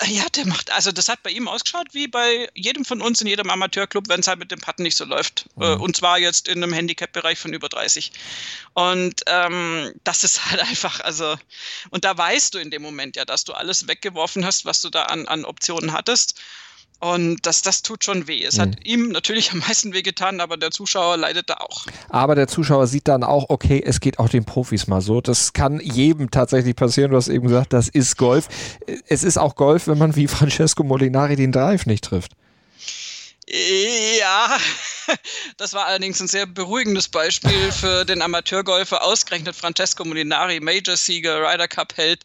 ja, 0.07 0.25
der 0.35 0.47
macht, 0.47 0.71
also 0.71 0.93
das 0.93 1.09
hat 1.09 1.23
bei 1.23 1.31
ihm 1.31 1.49
ausgeschaut 1.49 1.89
wie 1.93 2.07
bei 2.07 2.49
jedem 2.55 2.85
von 2.85 3.03
uns 3.03 3.21
in 3.21 3.27
jedem 3.27 3.51
Amateurclub, 3.51 4.09
wenn 4.09 4.21
es 4.21 4.29
halt 4.29 4.39
mit 4.39 4.51
dem 4.51 4.61
Putten 4.61 4.85
nicht 4.85 4.97
so 4.97 5.05
läuft. 5.05 5.47
Mhm. 5.57 5.81
Und 5.81 5.97
zwar 5.97 6.19
jetzt 6.19 6.49
in 6.49 6.63
einem 6.63 6.73
Handicap-Bereich 6.73 7.39
von 7.39 7.53
über 7.53 7.69
30. 7.69 8.13
Und 8.75 9.23
ähm, 9.27 9.93
das 10.05 10.23
ist 10.23 10.47
halt 10.47 10.61
einfach, 10.69 11.01
also, 11.01 11.37
und 11.91 12.05
da 12.05 12.17
weißt 12.17 12.55
du 12.55 12.59
in 12.59 12.71
dem 12.71 12.83
Moment 12.83 13.17
ja, 13.17 13.25
dass 13.25 13.45
du 13.45 13.53
alles 13.53 13.89
weggeworfen 13.89 14.45
hast, 14.45 14.65
was 14.65 14.81
du 14.81 14.91
da 14.91 15.05
an, 15.05 15.27
an 15.27 15.45
Optionen 15.45 15.93
hattest. 15.93 16.41
Und 17.01 17.47
das, 17.47 17.63
das 17.63 17.81
tut 17.81 18.05
schon 18.05 18.29
weh. 18.29 18.45
Es 18.45 18.59
mhm. 18.59 18.61
hat 18.61 18.85
ihm 18.85 19.09
natürlich 19.09 19.53
am 19.53 19.59
meisten 19.59 19.95
weh 19.95 20.03
getan, 20.03 20.41
aber 20.41 20.59
der 20.59 20.71
Zuschauer 20.71 21.17
leidet 21.17 21.49
da 21.49 21.55
auch. 21.55 21.87
Aber 22.11 22.35
der 22.35 22.47
Zuschauer 22.47 22.87
sieht 22.87 23.09
dann 23.09 23.25
auch, 23.25 23.47
okay, 23.49 23.83
es 23.85 24.01
geht 24.01 24.19
auch 24.19 24.29
den 24.29 24.45
Profis 24.45 24.87
mal 24.87 25.01
so. 25.01 25.23
Das 25.23 25.55
kann 25.55 25.81
jedem 25.81 26.31
tatsächlich 26.31 26.77
passieren. 26.77 27.11
Du 27.11 27.17
hast 27.17 27.29
eben 27.29 27.49
gesagt, 27.49 27.73
das 27.73 27.89
ist 27.89 28.19
Golf. 28.19 28.49
Es 29.07 29.25
ist 29.25 29.39
auch 29.39 29.57
Golf, 29.57 29.87
wenn 29.87 29.97
man 29.97 30.15
wie 30.15 30.29
Francesco 30.29 30.85
Molinari 30.85 31.37
den 31.37 31.53
Drive 31.53 31.87
nicht 31.87 32.05
trifft. 32.05 32.33
Ja, 34.19 34.59
das 35.57 35.73
war 35.73 35.87
allerdings 35.87 36.21
ein 36.21 36.29
sehr 36.29 36.47
beruhigendes 36.47 37.09
Beispiel 37.09 37.73
für 37.73 38.05
den 38.05 38.23
Amateurgolfer. 38.23 39.03
Ausgerechnet 39.03 39.57
Francesco 39.57 40.05
Molinari, 40.05 40.61
Major-Sieger, 40.61 41.41
Ryder 41.41 41.67
Cup-Held 41.67 42.23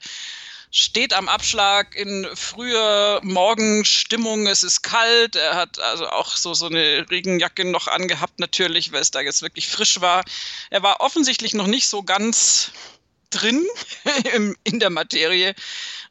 steht 0.72 1.14
am 1.14 1.30
Abschlag 1.30 1.96
in 1.96 2.28
früher 2.34 3.20
Morgenstimmung. 3.24 4.48
Es 4.48 4.64
ist 4.64 4.82
kalt. 4.82 5.36
Er 5.36 5.56
hat 5.56 5.80
also 5.80 6.08
auch 6.08 6.36
so, 6.36 6.54
so 6.54 6.68
eine 6.68 7.06
Regenjacke 7.10 7.66
noch 7.66 7.88
angehabt, 7.88 8.40
natürlich, 8.40 8.92
weil 8.92 9.02
es 9.02 9.12
da 9.12 9.22
jetzt 9.22 9.42
wirklich 9.42 9.68
frisch 9.68 10.02
war. 10.02 10.24
Er 10.70 10.84
war 10.84 11.02
offensichtlich 11.02 11.54
noch 11.54 11.68
nicht 11.68 11.88
so 11.88 12.04
ganz 12.04 12.72
drin 13.30 13.66
in 14.64 14.80
der 14.80 14.90
Materie 14.90 15.56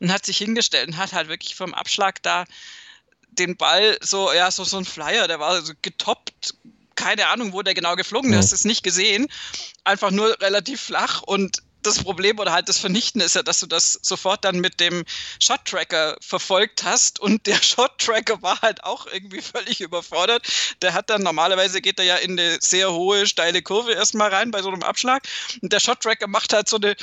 und 0.01 0.12
hat 0.12 0.27
sich 0.27 0.38
hingestellt 0.38 0.88
und 0.88 0.97
hat 0.97 1.12
halt 1.12 1.29
wirklich 1.29 1.55
vom 1.55 1.75
Abschlag 1.75 2.23
da 2.23 2.45
den 3.31 3.57
Ball 3.57 3.99
so, 4.01 4.33
ja, 4.33 4.51
so, 4.51 4.64
so 4.64 4.79
ein 4.79 4.85
Flyer, 4.85 5.29
der 5.29 5.40
war 5.40 5.61
so 5.62 5.73
getoppt. 5.83 6.55
Keine 6.95 7.27
Ahnung, 7.27 7.53
wo 7.53 7.62
der 7.62 7.75
genau 7.75 7.97
geflogen 7.97 8.33
ist, 8.33 8.51
ja. 8.51 8.55
ist 8.55 8.64
nicht 8.64 8.85
gesehen. 8.85 9.27
Einfach 9.83 10.12
nur 10.12 10.40
relativ 10.40 10.81
flach 10.81 11.23
und 11.23 11.63
das 11.87 12.03
Problem 12.03 12.38
oder 12.38 12.53
halt 12.53 12.68
das 12.68 12.79
Vernichtende 12.79 13.25
ist 13.25 13.35
ja, 13.35 13.42
dass 13.42 13.61
du 13.61 13.66
das 13.66 13.99
sofort 14.03 14.44
dann 14.44 14.61
mit 14.61 14.81
dem 14.81 15.05
Shot-Tracker 15.40 16.16
verfolgt 16.20 16.85
hast 16.85 17.20
und 17.20 17.47
der 17.47 17.57
Shot-Tracker 17.62 18.42
war 18.42 18.61
halt 18.62 18.85
auch 18.85 19.07
irgendwie 19.07 19.42
völlig 19.42 19.81
überfordert. 19.81 20.47
Der 20.83 20.94
hat 20.94 21.11
dann, 21.11 21.23
normalerweise 21.23 21.81
geht 21.81 21.99
er 21.99 22.05
ja 22.05 22.16
in 22.16 22.38
eine 22.38 22.59
sehr 22.61 22.92
hohe, 22.92 23.27
steile 23.27 23.62
Kurve 23.62 23.92
erstmal 23.92 24.31
rein 24.31 24.51
bei 24.51 24.62
so 24.62 24.68
einem 24.68 24.83
Abschlag 24.83 25.23
und 25.62 25.73
der 25.73 25.81
Shot-Tracker 25.81 26.27
macht 26.27 26.53
halt 26.53 26.68
so 26.68 26.77
eine 26.77 26.97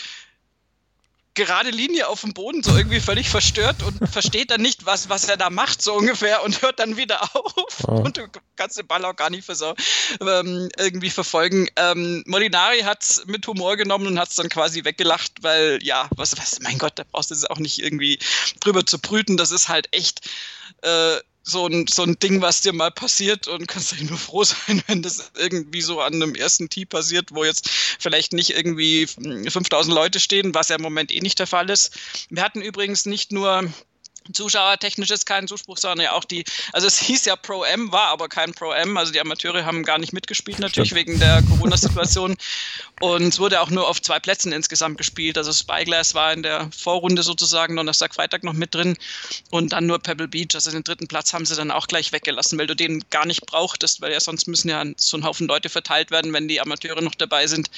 gerade 1.34 1.70
Linie 1.70 2.08
auf 2.08 2.22
dem 2.22 2.34
Boden, 2.34 2.63
so 2.63 2.76
irgendwie 2.76 3.00
völlig 3.00 3.30
verstört 3.30 3.82
und 3.84 4.08
versteht 4.12 4.52
dann 4.52 4.62
nicht, 4.62 4.86
was, 4.86 5.10
was 5.10 5.26
er 5.26 5.38
da 5.38 5.50
macht, 5.50 5.82
so 5.82 5.94
ungefähr, 5.94 6.44
und 6.44 6.62
hört 6.62 6.80
dann 6.80 6.98
wieder 6.98 7.24
auf. 7.36 7.84
Oh. 7.88 8.02
Und 8.02 8.17
du 8.17 8.28
kannst 8.56 8.78
den 8.78 8.88
Ball 8.88 9.04
auch 9.06 9.15
gar 9.15 9.30
nicht 9.30 9.46
so, 9.46 9.74
ähm, 10.20 10.70
irgendwie 10.78 11.10
verfolgen. 11.10 11.67
Ähm, 11.76 12.24
Molinari 12.28 12.82
hat 12.82 13.04
es 13.04 13.26
mit 13.26 13.48
Humor 13.48 13.78
genommen 13.78 14.08
und 14.08 14.20
hat 14.20 14.30
es 14.30 14.36
dann 14.36 14.50
quasi 14.50 14.84
weggelacht, 14.84 15.41
weil, 15.41 15.80
ja, 15.82 16.08
was, 16.15 16.38
was, 16.38 16.60
mein 16.62 16.78
Gott, 16.78 16.94
da 16.96 17.04
brauchst 17.10 17.32
du 17.32 17.36
es 17.36 17.46
auch 17.46 17.60
nicht 17.60 17.80
irgendwie 17.80 18.20
drüber 18.60 18.86
zu 18.86 19.00
brüten. 19.00 19.38
Das 19.38 19.52
ist 19.52 19.70
halt 19.70 19.88
echt. 19.91 20.30
Äh, 20.82 21.17
so 21.43 21.67
ein, 21.67 21.88
so 21.88 22.04
ein 22.04 22.17
Ding, 22.19 22.41
was 22.41 22.62
dir 22.62 22.73
mal 22.73 22.91
passiert 22.91 23.47
und 23.47 23.67
kannst 23.67 23.93
eigentlich 23.93 24.10
nur 24.10 24.19
froh 24.19 24.43
sein, 24.45 24.84
wenn 24.88 25.01
das 25.01 25.32
irgendwie 25.38 25.82
so 25.82 26.01
an 26.01 26.15
einem 26.15 26.36
ersten 26.36 26.69
Tee 26.69 26.86
passiert, 26.86 27.30
wo 27.32 27.43
jetzt 27.43 27.69
vielleicht 27.69 28.34
nicht 28.34 28.51
irgendwie 28.51 29.08
5000 29.08 29.93
Leute 29.93 30.19
stehen, 30.19 30.54
was 30.54 30.69
ja 30.69 30.75
im 30.75 30.82
Moment 30.82 31.12
eh 31.12 31.19
nicht 31.19 31.39
der 31.39 31.47
Fall 31.47 31.69
ist. 31.69 31.91
Wir 32.30 32.43
hatten 32.43 32.62
übrigens 32.62 33.06
nicht 33.06 33.32
nur 33.32 33.71
Zuschauertechnisch 34.34 35.10
ist 35.10 35.26
kein 35.26 35.48
Zuspruch, 35.48 35.78
sondern 35.78 36.06
ja 36.06 36.12
auch 36.14 36.24
die, 36.24 36.44
also 36.74 36.88
es 36.88 37.00
hieß 37.00 37.26
ja 37.26 37.36
Pro 37.36 37.64
M, 37.64 37.92
war 37.92 38.08
aber 38.08 38.30
kein 38.30 38.54
Pro 38.54 38.72
M, 38.72 38.98
also 38.98 39.12
die 39.12 39.20
Amateure 39.20 39.66
haben 39.66 39.84
gar 39.84 39.98
nicht 39.98 40.14
mitgespielt, 40.14 40.60
natürlich 40.60 40.92
Stimmt. 40.92 41.08
wegen 41.08 41.20
der 41.20 41.42
Corona-Situation. 41.44 42.38
Und 43.00 43.28
es 43.28 43.40
wurde 43.40 43.62
auch 43.62 43.72
nur 43.72 43.88
auf 43.88 44.02
zwei 44.02 44.20
Plätzen 44.20 44.52
insgesamt 44.52 44.98
gespielt. 44.98 45.38
Also 45.38 45.52
Spyglass 45.52 46.14
war 46.14 46.34
in 46.34 46.44
der 46.44 46.70
Vorrunde 46.72 47.24
sozusagen 47.24 47.76
Donnerstag, 47.76 48.14
Freitag 48.14 48.44
noch 48.44 48.54
mit 48.54 48.76
drin 48.76 48.96
und 49.50 49.74
dann 49.74 49.88
nur 49.88 50.00
Pebble 50.00 50.28
Beach. 50.28 50.54
Also 50.54 50.70
den 50.70 50.84
dritten 50.84 51.08
Platz 51.08 51.34
haben 51.34 51.46
sie 51.46 51.56
dann 51.56 51.72
auch 51.72 51.88
gleich 51.88 52.12
weggelassen, 52.12 52.60
weil 52.60 52.68
du 52.68 52.76
den 52.76 53.04
gar 53.10 53.26
nicht 53.26 53.46
brauchtest, 53.48 54.02
weil 54.02 54.12
ja 54.12 54.20
sonst 54.20 54.48
müssen 54.48 54.70
ja 54.70 54.84
so 54.98 55.18
ein 55.18 55.24
Haufen 55.24 55.48
Leute 55.48 55.70
verteilt 55.70 56.12
werden, 56.12 56.32
wenn 56.32 56.48
die 56.48 56.62
Amateure 56.62 57.02
noch 57.02 57.16
dabei 57.16 57.48
sind. 57.48 57.72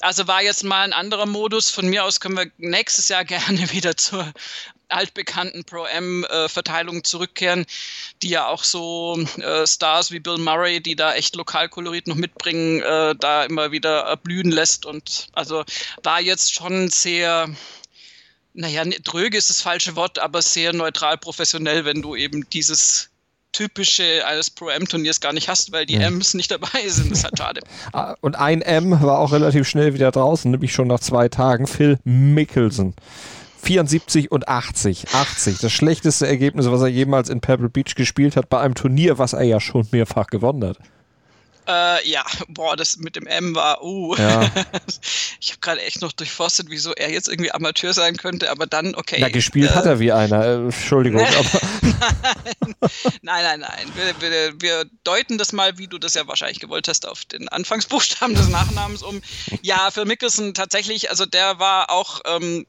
Also 0.00 0.26
war 0.26 0.42
jetzt 0.42 0.64
mal 0.64 0.82
ein 0.82 0.92
anderer 0.92 1.26
Modus. 1.26 1.70
Von 1.70 1.86
mir 1.86 2.04
aus 2.04 2.18
können 2.18 2.36
wir 2.36 2.50
nächstes 2.58 3.08
Jahr 3.08 3.24
gerne 3.24 3.70
wieder 3.70 3.96
zur 3.96 4.32
altbekannten 4.88 5.64
Pro-M-Verteilung 5.64 7.04
zurückkehren, 7.04 7.66
die 8.22 8.28
ja 8.28 8.46
auch 8.46 8.64
so 8.64 9.18
äh, 9.38 9.66
Stars 9.66 10.10
wie 10.10 10.20
Bill 10.20 10.38
Murray, 10.38 10.80
die 10.80 10.96
da 10.96 11.14
echt 11.14 11.36
Lokalkolorit 11.36 12.06
noch 12.06 12.16
mitbringen, 12.16 12.80
äh, 12.82 13.14
da 13.18 13.44
immer 13.44 13.72
wieder 13.72 14.00
erblühen 14.00 14.50
lässt. 14.50 14.86
Und 14.86 15.28
also 15.32 15.64
war 16.02 16.20
jetzt 16.20 16.54
schon 16.54 16.90
sehr, 16.90 17.48
naja, 18.52 18.84
dröge 18.84 19.38
ist 19.38 19.50
das 19.50 19.60
falsche 19.60 19.96
Wort, 19.96 20.18
aber 20.18 20.42
sehr 20.42 20.72
neutral 20.72 21.18
professionell, 21.18 21.84
wenn 21.84 22.02
du 22.02 22.16
eben 22.16 22.48
dieses 22.50 23.10
typische 23.54 24.26
eines 24.26 24.50
Pro-M-Turniers 24.50 25.20
gar 25.20 25.32
nicht 25.32 25.48
hast, 25.48 25.72
weil 25.72 25.86
die 25.86 25.94
ja. 25.94 26.08
Ms 26.08 26.34
nicht 26.34 26.50
dabei 26.50 26.88
sind. 26.88 27.10
Das 27.10 27.18
ist 27.18 27.24
halt 27.24 27.38
schade. 27.38 27.60
Ah, 27.92 28.16
und 28.20 28.34
ein 28.34 28.60
M 28.60 28.90
war 29.02 29.20
auch 29.20 29.30
relativ 29.30 29.68
schnell 29.68 29.94
wieder 29.94 30.10
draußen, 30.10 30.50
nämlich 30.50 30.72
schon 30.72 30.88
nach 30.88 30.98
zwei 30.98 31.28
Tagen. 31.28 31.68
Phil 31.68 31.98
Mickelson. 32.02 32.94
74 33.64 34.30
und 34.30 34.48
80. 34.48 35.08
80. 35.12 35.58
Das 35.58 35.72
schlechteste 35.72 36.26
Ergebnis, 36.26 36.70
was 36.70 36.80
er 36.82 36.88
jemals 36.88 37.28
in 37.28 37.40
Pebble 37.40 37.70
Beach 37.70 37.94
gespielt 37.94 38.36
hat, 38.36 38.48
bei 38.48 38.60
einem 38.60 38.74
Turnier, 38.74 39.18
was 39.18 39.32
er 39.32 39.42
ja 39.42 39.60
schon 39.60 39.86
mehrfach 39.90 40.26
gewonnen 40.26 40.64
hat. 40.68 40.78
Äh, 41.66 42.06
ja, 42.06 42.24
boah, 42.48 42.76
das 42.76 42.98
mit 42.98 43.16
dem 43.16 43.26
M 43.26 43.54
war, 43.54 43.82
uh. 43.82 44.14
Ja. 44.16 44.42
ich 45.40 45.50
habe 45.50 45.60
gerade 45.62 45.80
echt 45.80 46.02
noch 46.02 46.12
durchforstet, 46.12 46.66
wieso 46.68 46.92
er 46.92 47.10
jetzt 47.10 47.26
irgendwie 47.26 47.52
Amateur 47.52 47.94
sein 47.94 48.18
könnte, 48.18 48.50
aber 48.50 48.66
dann, 48.66 48.94
okay. 48.94 49.16
Na, 49.18 49.30
gespielt 49.30 49.70
äh, 49.70 49.74
hat 49.74 49.86
er 49.86 49.98
wie 49.98 50.12
einer, 50.12 50.44
äh, 50.44 50.54
Entschuldigung. 50.56 51.22
nein, 51.22 51.32
nein, 53.22 53.44
nein, 53.44 53.60
nein. 53.60 53.92
Wir, 53.94 54.30
wir, 54.30 54.60
wir, 54.60 54.84
deuten 55.04 55.38
das 55.38 55.52
mal, 55.52 55.78
wie 55.78 55.86
du 55.86 55.96
das 55.96 56.12
ja 56.12 56.28
wahrscheinlich 56.28 56.60
gewollt 56.60 56.86
hast, 56.86 57.08
auf 57.08 57.24
den 57.24 57.48
Anfangsbuchstaben 57.48 58.34
des 58.34 58.48
Nachnamens 58.48 59.02
um. 59.02 59.22
Ja, 59.62 59.90
Phil 59.90 60.04
Mickelson 60.04 60.52
tatsächlich, 60.52 61.08
also 61.08 61.24
der 61.24 61.58
war 61.58 61.90
auch 61.90 62.20
ähm, 62.26 62.66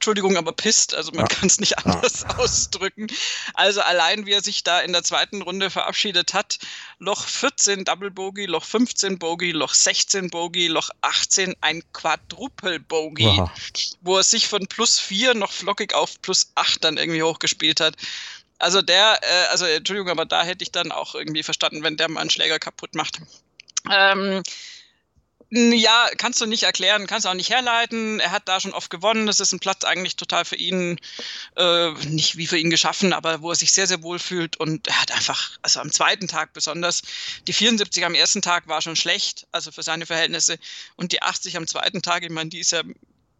Entschuldigung, 0.00 0.38
aber 0.38 0.52
pisst. 0.52 0.94
Also 0.94 1.12
man 1.12 1.26
ja. 1.26 1.26
kann 1.26 1.46
es 1.46 1.60
nicht 1.60 1.76
anders 1.76 2.22
ja. 2.22 2.34
ausdrücken. 2.38 3.08
Also 3.52 3.82
allein 3.82 4.24
wie 4.24 4.32
er 4.32 4.42
sich 4.42 4.64
da 4.64 4.80
in 4.80 4.94
der 4.94 5.02
zweiten 5.02 5.42
Runde 5.42 5.68
verabschiedet 5.68 6.32
hat, 6.32 6.58
Loch 6.98 7.26
14 7.26 7.84
Double 7.84 8.10
Bogey, 8.10 8.46
Loch 8.46 8.64
15 8.64 9.18
Bogey, 9.18 9.52
Loch 9.52 9.74
16 9.74 10.30
Bogey, 10.30 10.68
Loch 10.68 10.88
18 11.02 11.54
ein 11.60 11.82
Quadruple 11.92 12.80
Bogey, 12.80 13.26
Aha. 13.26 13.52
wo 14.00 14.16
er 14.16 14.22
sich 14.22 14.48
von 14.48 14.66
plus 14.66 14.98
4 14.98 15.34
noch 15.34 15.52
flockig 15.52 15.92
auf 15.92 16.22
plus 16.22 16.50
8 16.54 16.82
dann 16.82 16.96
irgendwie 16.96 17.22
hochgespielt 17.22 17.80
hat. 17.80 17.94
Also 18.58 18.80
der, 18.80 19.20
äh, 19.22 19.48
also 19.50 19.66
Entschuldigung, 19.66 20.08
aber 20.08 20.24
da 20.24 20.44
hätte 20.44 20.62
ich 20.62 20.72
dann 20.72 20.92
auch 20.92 21.14
irgendwie 21.14 21.42
verstanden, 21.42 21.82
wenn 21.82 21.98
der 21.98 22.08
mal 22.08 22.22
einen 22.22 22.30
Schläger 22.30 22.58
kaputt 22.58 22.94
macht. 22.94 23.20
Ähm, 23.90 24.42
ja, 25.50 26.08
kannst 26.16 26.40
du 26.40 26.46
nicht 26.46 26.62
erklären, 26.62 27.08
kannst 27.08 27.24
du 27.24 27.28
auch 27.28 27.34
nicht 27.34 27.50
herleiten. 27.50 28.20
Er 28.20 28.30
hat 28.30 28.46
da 28.46 28.60
schon 28.60 28.72
oft 28.72 28.88
gewonnen. 28.88 29.26
Das 29.26 29.40
ist 29.40 29.52
ein 29.52 29.58
Platz 29.58 29.82
eigentlich 29.84 30.14
total 30.14 30.44
für 30.44 30.54
ihn, 30.54 30.98
äh, 31.56 31.90
nicht 32.06 32.36
wie 32.36 32.46
für 32.46 32.56
ihn 32.56 32.70
geschaffen, 32.70 33.12
aber 33.12 33.42
wo 33.42 33.50
er 33.50 33.56
sich 33.56 33.72
sehr, 33.72 33.88
sehr 33.88 34.02
wohl 34.02 34.20
fühlt. 34.20 34.58
Und 34.58 34.86
er 34.86 35.00
hat 35.00 35.10
einfach, 35.10 35.58
also 35.62 35.80
am 35.80 35.90
zweiten 35.90 36.28
Tag 36.28 36.52
besonders, 36.52 37.02
die 37.48 37.52
74 37.52 38.04
am 38.04 38.14
ersten 38.14 38.42
Tag 38.42 38.68
war 38.68 38.80
schon 38.80 38.94
schlecht, 38.94 39.48
also 39.50 39.72
für 39.72 39.82
seine 39.82 40.06
Verhältnisse. 40.06 40.56
Und 40.94 41.10
die 41.10 41.22
80 41.22 41.56
am 41.56 41.66
zweiten 41.66 42.00
Tag, 42.00 42.22
ich 42.22 42.30
meine, 42.30 42.50
die 42.50 42.60
ist 42.60 42.70
ja 42.70 42.82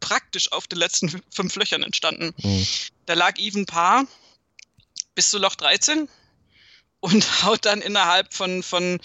praktisch 0.01 0.51
auf 0.51 0.67
den 0.67 0.81
letzten 0.81 1.23
fünf 1.31 1.55
Löchern 1.55 1.85
entstanden. 1.85 2.35
Mhm. 2.43 2.67
Da 3.07 3.15
lag 3.15 3.39
Even 3.39 3.67
Paar 3.67 4.05
bis 5.15 5.31
zu 5.31 5.39
Loch 5.39 5.55
13 5.55 6.09
und 7.01 7.25
haut 7.45 7.65
dann 7.65 7.81
innerhalb 7.81 8.33
von, 8.33 8.63
von, 8.63 9.01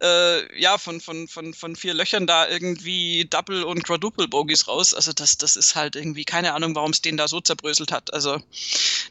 äh, 0.00 0.60
ja, 0.60 0.78
von, 0.78 1.00
von, 1.00 1.28
von, 1.28 1.54
von 1.54 1.76
vier 1.76 1.94
Löchern 1.94 2.26
da 2.26 2.48
irgendwie 2.48 3.26
Double- 3.28 3.64
und 3.64 3.84
Quadruple-Bogies 3.84 4.68
raus. 4.68 4.94
Also 4.94 5.12
das, 5.12 5.36
das 5.38 5.56
ist 5.56 5.74
halt 5.74 5.96
irgendwie, 5.96 6.24
keine 6.24 6.54
Ahnung, 6.54 6.74
warum 6.74 6.92
es 6.92 7.02
den 7.02 7.16
da 7.16 7.28
so 7.28 7.40
zerbröselt 7.40 7.92
hat. 7.92 8.12
Also 8.12 8.40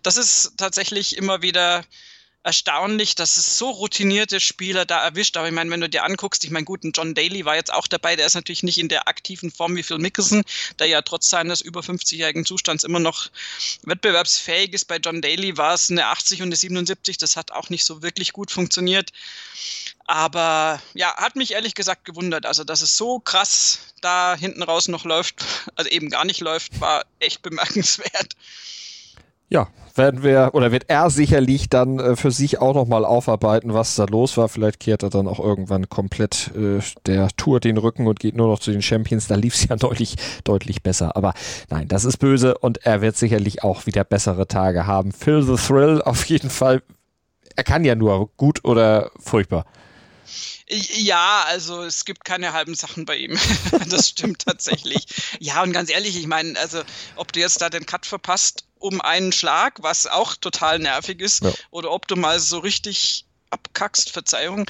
das 0.03 0.17
ist 0.17 0.53
tatsächlich 0.57 1.17
immer 1.17 1.41
wieder 1.41 1.83
erstaunlich, 2.43 3.15
dass 3.15 3.38
es 3.38 3.58
so 3.58 3.69
routinierte 3.69 4.39
Spieler 4.39 4.86
da 4.86 5.04
erwischt. 5.04 5.38
Aber 5.38 5.47
ich 5.47 5.54
meine, 5.54 5.69
wenn 5.69 5.82
du 5.82 5.89
dir 5.89 6.04
anguckst, 6.04 6.43
ich 6.43 6.49
meine, 6.49 6.65
gut, 6.65 6.84
ein 6.84 6.91
John 6.93 7.13
Daly 7.13 7.45
war 7.45 7.56
jetzt 7.56 7.71
auch 7.71 7.88
dabei, 7.88 8.15
der 8.15 8.25
ist 8.25 8.34
natürlich 8.34 8.63
nicht 8.63 8.80
in 8.80 8.89
der 8.89 9.08
aktiven 9.08 9.51
Form 9.51 9.75
wie 9.75 9.84
Phil 9.84 9.99
Mickelson, 9.99 10.43
der 10.80 10.88
ja 10.88 11.01
trotz 11.01 11.30
seines 11.30 11.62
über 11.62 11.82
50-jährigen 11.82 12.45
Zustands 12.45 12.84
immer 12.84 12.99
noch 12.99 13.30
wettbewerbsfähig 13.84 14.73
ist. 14.73 14.86
Bei 14.86 14.97
John 14.97 15.21
Daly 15.21 15.58
war 15.58 15.75
es 15.75 15.91
eine 15.91 16.08
80 16.08 16.41
und 16.41 16.47
eine 16.47 16.56
77, 16.56 17.17
das 17.17 17.38
hat 17.38 17.51
auch 17.51 17.69
nicht 17.69 17.86
so 17.86 18.01
wirklich 18.01 18.34
gut 18.34 18.51
funktioniert. 18.51 19.12
Aber 20.06 20.82
ja, 20.93 21.15
hat 21.17 21.36
mich 21.36 21.51
ehrlich 21.51 21.75
gesagt 21.75 22.06
gewundert. 22.06 22.45
Also, 22.45 22.63
dass 22.63 22.82
es 22.82 22.97
so 22.97 23.19
krass 23.19 23.80
da 24.01 24.36
hinten 24.36 24.63
raus 24.63 24.88
noch 24.88 25.06
läuft, 25.06 25.45
also 25.75 25.89
eben 25.89 26.10
gar 26.10 26.25
nicht 26.25 26.41
läuft, 26.41 26.82
war 26.82 27.06
echt 27.19 27.41
bemerkenswert. 27.43 28.36
Ja, 29.51 29.67
werden 29.95 30.23
wir 30.23 30.51
oder 30.53 30.71
wird 30.71 30.85
er 30.87 31.09
sicherlich 31.09 31.67
dann 31.67 31.99
äh, 31.99 32.15
für 32.15 32.31
sich 32.31 32.59
auch 32.59 32.73
nochmal 32.73 33.03
aufarbeiten, 33.03 33.73
was 33.73 33.95
da 33.95 34.05
los 34.05 34.37
war. 34.37 34.47
Vielleicht 34.47 34.79
kehrt 34.79 35.03
er 35.03 35.09
dann 35.09 35.27
auch 35.27 35.41
irgendwann 35.41 35.89
komplett 35.89 36.51
äh, 36.55 36.79
der 37.05 37.27
Tour 37.35 37.59
den 37.59 37.77
Rücken 37.77 38.07
und 38.07 38.21
geht 38.21 38.37
nur 38.37 38.47
noch 38.47 38.59
zu 38.59 38.71
den 38.71 38.81
Champions. 38.81 39.27
Da 39.27 39.35
lief 39.35 39.55
es 39.55 39.67
ja 39.67 39.75
deutlich, 39.75 40.15
deutlich 40.45 40.83
besser. 40.83 41.17
Aber 41.17 41.33
nein, 41.69 41.89
das 41.89 42.05
ist 42.05 42.17
böse 42.17 42.57
und 42.59 42.85
er 42.85 43.01
wird 43.01 43.17
sicherlich 43.17 43.61
auch 43.61 43.85
wieder 43.85 44.05
bessere 44.05 44.47
Tage 44.47 44.87
haben. 44.87 45.11
Phil 45.11 45.43
the 45.43 45.55
Thrill 45.55 46.01
auf 46.01 46.23
jeden 46.27 46.49
Fall. 46.49 46.81
Er 47.57 47.65
kann 47.65 47.83
ja 47.83 47.95
nur 47.95 48.29
gut 48.37 48.63
oder 48.63 49.11
furchtbar. 49.19 49.65
Ja, 50.67 51.43
also 51.47 51.83
es 51.83 52.05
gibt 52.05 52.25
keine 52.25 52.53
halben 52.53 52.75
Sachen 52.75 53.05
bei 53.05 53.17
ihm. 53.17 53.37
das 53.89 54.09
stimmt 54.09 54.45
tatsächlich. 54.45 55.05
Ja, 55.39 55.63
und 55.63 55.73
ganz 55.73 55.89
ehrlich, 55.89 56.17
ich 56.17 56.27
meine, 56.27 56.57
also 56.59 56.81
ob 57.15 57.31
du 57.31 57.39
jetzt 57.39 57.61
da 57.61 57.69
den 57.69 57.85
Cut 57.85 58.05
verpasst 58.05 58.65
um 58.79 59.01
einen 59.01 59.31
Schlag, 59.31 59.83
was 59.83 60.07
auch 60.07 60.35
total 60.35 60.79
nervig 60.79 61.21
ist, 61.21 61.43
ja. 61.43 61.51
oder 61.69 61.91
ob 61.91 62.07
du 62.07 62.15
mal 62.15 62.39
so 62.39 62.59
richtig 62.59 63.25
abkackst, 63.51 64.11
Verzeihung, 64.11 64.65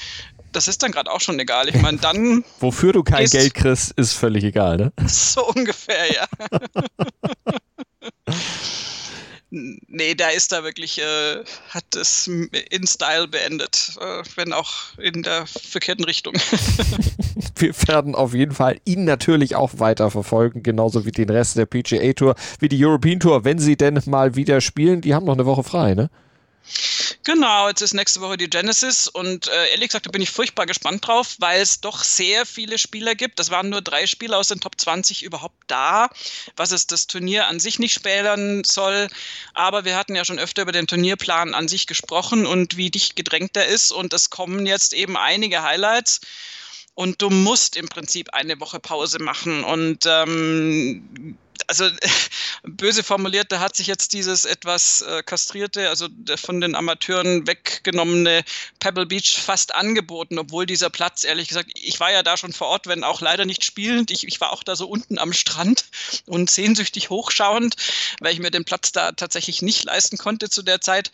das 0.51 0.67
ist 0.67 0.83
dann 0.83 0.91
gerade 0.91 1.11
auch 1.11 1.21
schon 1.21 1.39
egal. 1.39 1.69
Ich 1.69 1.75
meine, 1.75 1.97
dann. 1.97 2.43
Wofür 2.59 2.93
du 2.93 3.03
kein 3.03 3.25
Geld 3.27 3.53
kriegst, 3.53 3.91
ist 3.91 4.13
völlig 4.13 4.43
egal, 4.43 4.77
ne? 4.77 4.93
So 5.07 5.47
ungefähr, 5.47 6.13
ja. 6.13 6.27
Nee, 9.53 10.15
da 10.15 10.29
ist 10.29 10.53
da 10.53 10.63
wirklich, 10.63 10.97
äh, 10.97 11.43
hat 11.69 11.95
es 11.97 12.25
in 12.27 12.87
Style 12.87 13.27
beendet, 13.27 13.97
äh, 13.99 14.23
wenn 14.35 14.53
auch 14.53 14.97
in 14.97 15.23
der 15.23 15.45
verkehrten 15.45 16.05
Richtung. 16.05 16.33
Wir 17.57 17.75
werden 17.87 18.15
auf 18.15 18.33
jeden 18.33 18.53
Fall 18.53 18.79
ihn 18.85 19.03
natürlich 19.03 19.55
auch 19.55 19.71
weiter 19.77 20.09
verfolgen, 20.09 20.63
genauso 20.63 21.05
wie 21.05 21.11
den 21.11 21.29
Rest 21.29 21.57
der 21.57 21.65
PGA 21.65 22.13
Tour, 22.13 22.35
wie 22.59 22.69
die 22.69 22.83
European 22.83 23.19
Tour, 23.19 23.43
wenn 23.43 23.59
sie 23.59 23.75
denn 23.75 24.01
mal 24.05 24.35
wieder 24.35 24.61
spielen. 24.61 25.01
Die 25.01 25.13
haben 25.13 25.25
noch 25.25 25.33
eine 25.33 25.45
Woche 25.45 25.63
frei, 25.63 25.95
ne? 25.95 26.09
Genau, 27.23 27.67
jetzt 27.67 27.81
ist 27.81 27.93
nächste 27.93 28.19
Woche 28.19 28.35
die 28.35 28.49
Genesis 28.49 29.07
und 29.07 29.47
äh, 29.47 29.69
ehrlich 29.71 29.89
gesagt, 29.89 30.07
da 30.07 30.09
bin 30.09 30.23
ich 30.23 30.31
furchtbar 30.31 30.65
gespannt 30.65 31.05
drauf, 31.05 31.35
weil 31.37 31.61
es 31.61 31.79
doch 31.79 32.03
sehr 32.03 32.47
viele 32.47 32.79
Spieler 32.79 33.13
gibt. 33.13 33.37
Das 33.37 33.51
waren 33.51 33.69
nur 33.69 33.83
drei 33.83 34.07
Spieler 34.07 34.39
aus 34.39 34.47
den 34.47 34.59
Top 34.59 34.81
20 34.81 35.21
überhaupt 35.21 35.55
da, 35.67 36.09
was 36.55 36.71
es 36.71 36.87
das 36.87 37.05
Turnier 37.05 37.47
an 37.47 37.59
sich 37.59 37.77
nicht 37.77 37.93
spälen 37.93 38.63
soll. 38.63 39.07
Aber 39.53 39.85
wir 39.85 39.97
hatten 39.97 40.15
ja 40.15 40.25
schon 40.25 40.39
öfter 40.39 40.63
über 40.63 40.71
den 40.71 40.87
Turnierplan 40.87 41.53
an 41.53 41.67
sich 41.67 41.85
gesprochen 41.85 42.47
und 42.47 42.77
wie 42.77 42.89
dicht 42.89 43.15
gedrängt 43.15 43.55
er 43.55 43.67
ist 43.67 43.91
und 43.91 44.13
es 44.13 44.31
kommen 44.31 44.65
jetzt 44.65 44.93
eben 44.93 45.15
einige 45.15 45.61
Highlights 45.61 46.21
und 46.95 47.21
du 47.21 47.29
musst 47.29 47.77
im 47.77 47.87
Prinzip 47.87 48.33
eine 48.33 48.59
Woche 48.59 48.79
Pause 48.79 49.19
machen 49.19 49.63
und 49.63 50.07
ähm, 50.07 51.37
also 51.67 51.89
böse 52.63 53.03
formuliert, 53.03 53.51
da 53.51 53.59
hat 53.59 53.75
sich 53.75 53.87
jetzt 53.87 54.13
dieses 54.13 54.45
etwas 54.45 55.01
äh, 55.01 55.23
kastrierte, 55.23 55.89
also 55.89 56.07
von 56.35 56.61
den 56.61 56.75
Amateuren 56.75 57.47
weggenommene 57.47 58.43
Pebble 58.79 59.05
Beach 59.05 59.39
fast 59.39 59.73
angeboten, 59.75 60.37
obwohl 60.39 60.65
dieser 60.65 60.89
Platz, 60.89 61.23
ehrlich 61.23 61.47
gesagt, 61.47 61.71
ich 61.75 61.99
war 61.99 62.11
ja 62.11 62.23
da 62.23 62.37
schon 62.37 62.53
vor 62.53 62.67
Ort, 62.67 62.87
wenn 62.87 63.03
auch 63.03 63.21
leider 63.21 63.45
nicht 63.45 63.63
spielend. 63.63 64.11
Ich, 64.11 64.27
ich 64.27 64.39
war 64.41 64.51
auch 64.51 64.63
da 64.63 64.75
so 64.75 64.87
unten 64.87 65.17
am 65.19 65.33
Strand 65.33 65.85
und 66.25 66.49
sehnsüchtig 66.49 67.09
hochschauend, 67.09 67.75
weil 68.19 68.33
ich 68.33 68.39
mir 68.39 68.51
den 68.51 68.65
Platz 68.65 68.91
da 68.91 69.11
tatsächlich 69.11 69.61
nicht 69.61 69.83
leisten 69.83 70.17
konnte 70.17 70.49
zu 70.49 70.61
der 70.61 70.81
Zeit. 70.81 71.11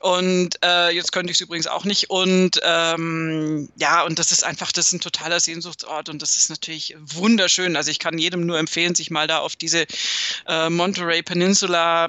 Und 0.00 0.58
äh, 0.64 0.90
jetzt 0.90 1.12
könnte 1.12 1.30
ich 1.30 1.36
es 1.36 1.40
übrigens 1.40 1.68
auch 1.68 1.84
nicht. 1.84 2.10
Und 2.10 2.60
ähm, 2.62 3.68
ja, 3.76 4.02
und 4.02 4.18
das 4.18 4.32
ist 4.32 4.44
einfach, 4.44 4.72
das 4.72 4.86
ist 4.86 4.92
ein 4.94 5.00
totaler 5.00 5.38
Sehnsuchtsort 5.38 6.08
und 6.08 6.20
das 6.22 6.36
ist 6.36 6.50
natürlich 6.50 6.96
wunderschön. 6.98 7.76
Also 7.76 7.90
ich 7.90 7.98
kann 7.98 8.18
jedem 8.18 8.44
nur 8.44 8.58
empfehlen, 8.58 8.94
sich 8.94 9.10
mal 9.10 9.26
da 9.26 9.38
auf 9.38 9.54
diese 9.54 9.81
äh, 10.46 10.70
Monterey 10.70 11.22
Peninsula 11.22 12.08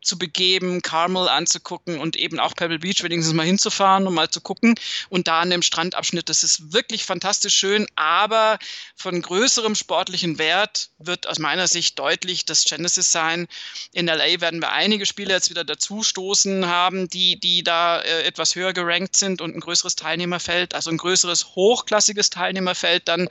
zu 0.00 0.18
begeben, 0.18 0.82
Carmel 0.82 1.28
anzugucken 1.28 1.98
und 1.98 2.16
eben 2.16 2.38
auch 2.38 2.54
Pebble 2.54 2.78
Beach 2.78 3.02
wenigstens 3.02 3.34
mal 3.34 3.46
hinzufahren, 3.46 4.06
um 4.06 4.14
mal 4.14 4.30
zu 4.30 4.40
gucken. 4.40 4.74
Und 5.08 5.28
da 5.28 5.40
an 5.40 5.50
dem 5.50 5.62
Strandabschnitt, 5.62 6.28
das 6.28 6.42
ist 6.42 6.72
wirklich 6.72 7.04
fantastisch 7.04 7.54
schön, 7.54 7.86
aber 7.96 8.58
von 8.96 9.20
größerem 9.20 9.74
sportlichen 9.74 10.38
Wert 10.38 10.90
wird 10.98 11.26
aus 11.26 11.38
meiner 11.38 11.68
Sicht 11.68 11.98
deutlich 11.98 12.44
das 12.44 12.64
Genesis 12.64 13.12
sein. 13.12 13.46
In 13.92 14.06
LA 14.06 14.40
werden 14.40 14.60
wir 14.60 14.72
einige 14.72 15.06
Spiele 15.06 15.34
jetzt 15.34 15.50
wieder 15.50 15.64
dazustoßen 15.64 16.66
haben, 16.66 17.08
die, 17.08 17.38
die 17.38 17.62
da 17.62 18.00
äh, 18.00 18.22
etwas 18.22 18.54
höher 18.54 18.72
gerankt 18.72 19.16
sind 19.16 19.40
und 19.40 19.54
ein 19.54 19.60
größeres 19.60 19.96
Teilnehmerfeld, 19.96 20.74
also 20.74 20.90
ein 20.90 20.96
größeres 20.96 21.54
hochklassiges 21.54 22.30
Teilnehmerfeld 22.30 23.08
dann 23.08 23.28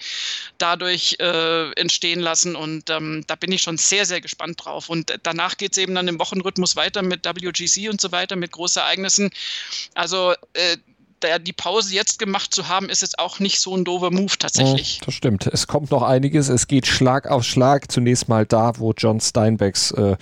dadurch 0.57 1.17
äh, 1.19 1.71
entstehen 1.73 2.19
lassen. 2.19 2.55
Und 2.55 2.89
ähm, 2.89 3.23
da 3.27 3.35
bin 3.35 3.51
ich 3.51 3.61
schon 3.61 3.77
sehr, 3.77 4.05
sehr 4.05 4.21
gespannt 4.21 4.63
drauf. 4.63 4.89
Und 4.89 5.17
danach 5.23 5.57
geht 5.57 5.71
es 5.73 5.77
eben 5.77 5.95
dann 5.95 6.07
im 6.07 6.19
Wochenrhythmus 6.19 6.66
muss 6.67 6.75
weiter 6.75 7.01
mit 7.01 7.25
WGC 7.25 7.89
und 7.89 8.01
so 8.01 8.11
weiter, 8.11 8.35
mit 8.35 8.51
Großereignissen. 8.51 9.29
Also 9.93 10.33
äh, 10.53 10.77
der, 11.21 11.39
die 11.39 11.53
Pause 11.53 11.95
jetzt 11.95 12.19
gemacht 12.19 12.53
zu 12.53 12.67
haben, 12.67 12.89
ist 12.89 13.01
jetzt 13.01 13.17
auch 13.19 13.39
nicht 13.39 13.59
so 13.59 13.75
ein 13.75 13.85
doofer 13.85 14.11
Move 14.11 14.37
tatsächlich. 14.37 14.99
Das 15.05 15.13
stimmt. 15.13 15.47
Es 15.47 15.65
kommt 15.65 15.91
noch 15.91 16.03
einiges. 16.03 16.49
Es 16.49 16.67
geht 16.67 16.85
Schlag 16.85 17.27
auf 17.27 17.43
Schlag. 17.43 17.89
Zunächst 17.91 18.27
mal 18.27 18.45
da, 18.45 18.73
wo 18.77 18.93
John 18.95 19.19
Steinbecks 19.19 19.91
äh, 19.91 20.17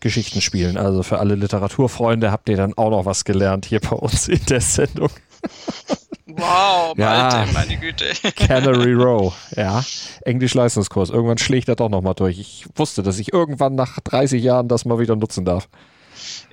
Geschichten 0.00 0.40
spielen. 0.40 0.78
Also 0.78 1.02
für 1.02 1.18
alle 1.18 1.34
Literaturfreunde 1.34 2.32
habt 2.32 2.48
ihr 2.48 2.56
dann 2.56 2.74
auch 2.74 2.90
noch 2.90 3.04
was 3.04 3.24
gelernt 3.24 3.66
hier 3.66 3.80
bei 3.80 3.94
uns 3.94 4.28
in 4.28 4.44
der 4.46 4.60
Sendung. 4.60 5.10
Wow, 6.36 6.96
ja, 6.96 7.46
meine 7.52 7.76
Güte. 7.76 8.12
Canary 8.36 8.92
Row, 8.92 9.34
ja. 9.56 9.84
Englisch-Leistungskurs. 10.22 11.10
Irgendwann 11.10 11.38
schlägt 11.38 11.68
er 11.68 11.76
doch 11.76 11.88
nochmal 11.88 12.14
durch. 12.14 12.38
Ich 12.38 12.66
wusste, 12.74 13.02
dass 13.02 13.18
ich 13.18 13.32
irgendwann 13.32 13.74
nach 13.74 14.00
30 14.00 14.42
Jahren 14.42 14.68
das 14.68 14.84
mal 14.84 14.98
wieder 14.98 15.16
nutzen 15.16 15.44
darf. 15.44 15.68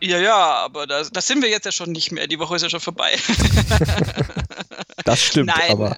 Ja, 0.01 0.17
ja, 0.17 0.37
aber 0.37 0.87
das, 0.87 1.11
das 1.11 1.27
sind 1.27 1.41
wir 1.41 1.49
jetzt 1.49 1.65
ja 1.65 1.71
schon 1.71 1.91
nicht 1.91 2.11
mehr. 2.11 2.27
Die 2.27 2.39
Woche 2.39 2.55
ist 2.55 2.61
ja 2.61 2.69
schon 2.69 2.79
vorbei. 2.79 3.15
das 5.05 5.21
stimmt, 5.21 5.47
Nein. 5.57 5.71
aber 5.71 5.97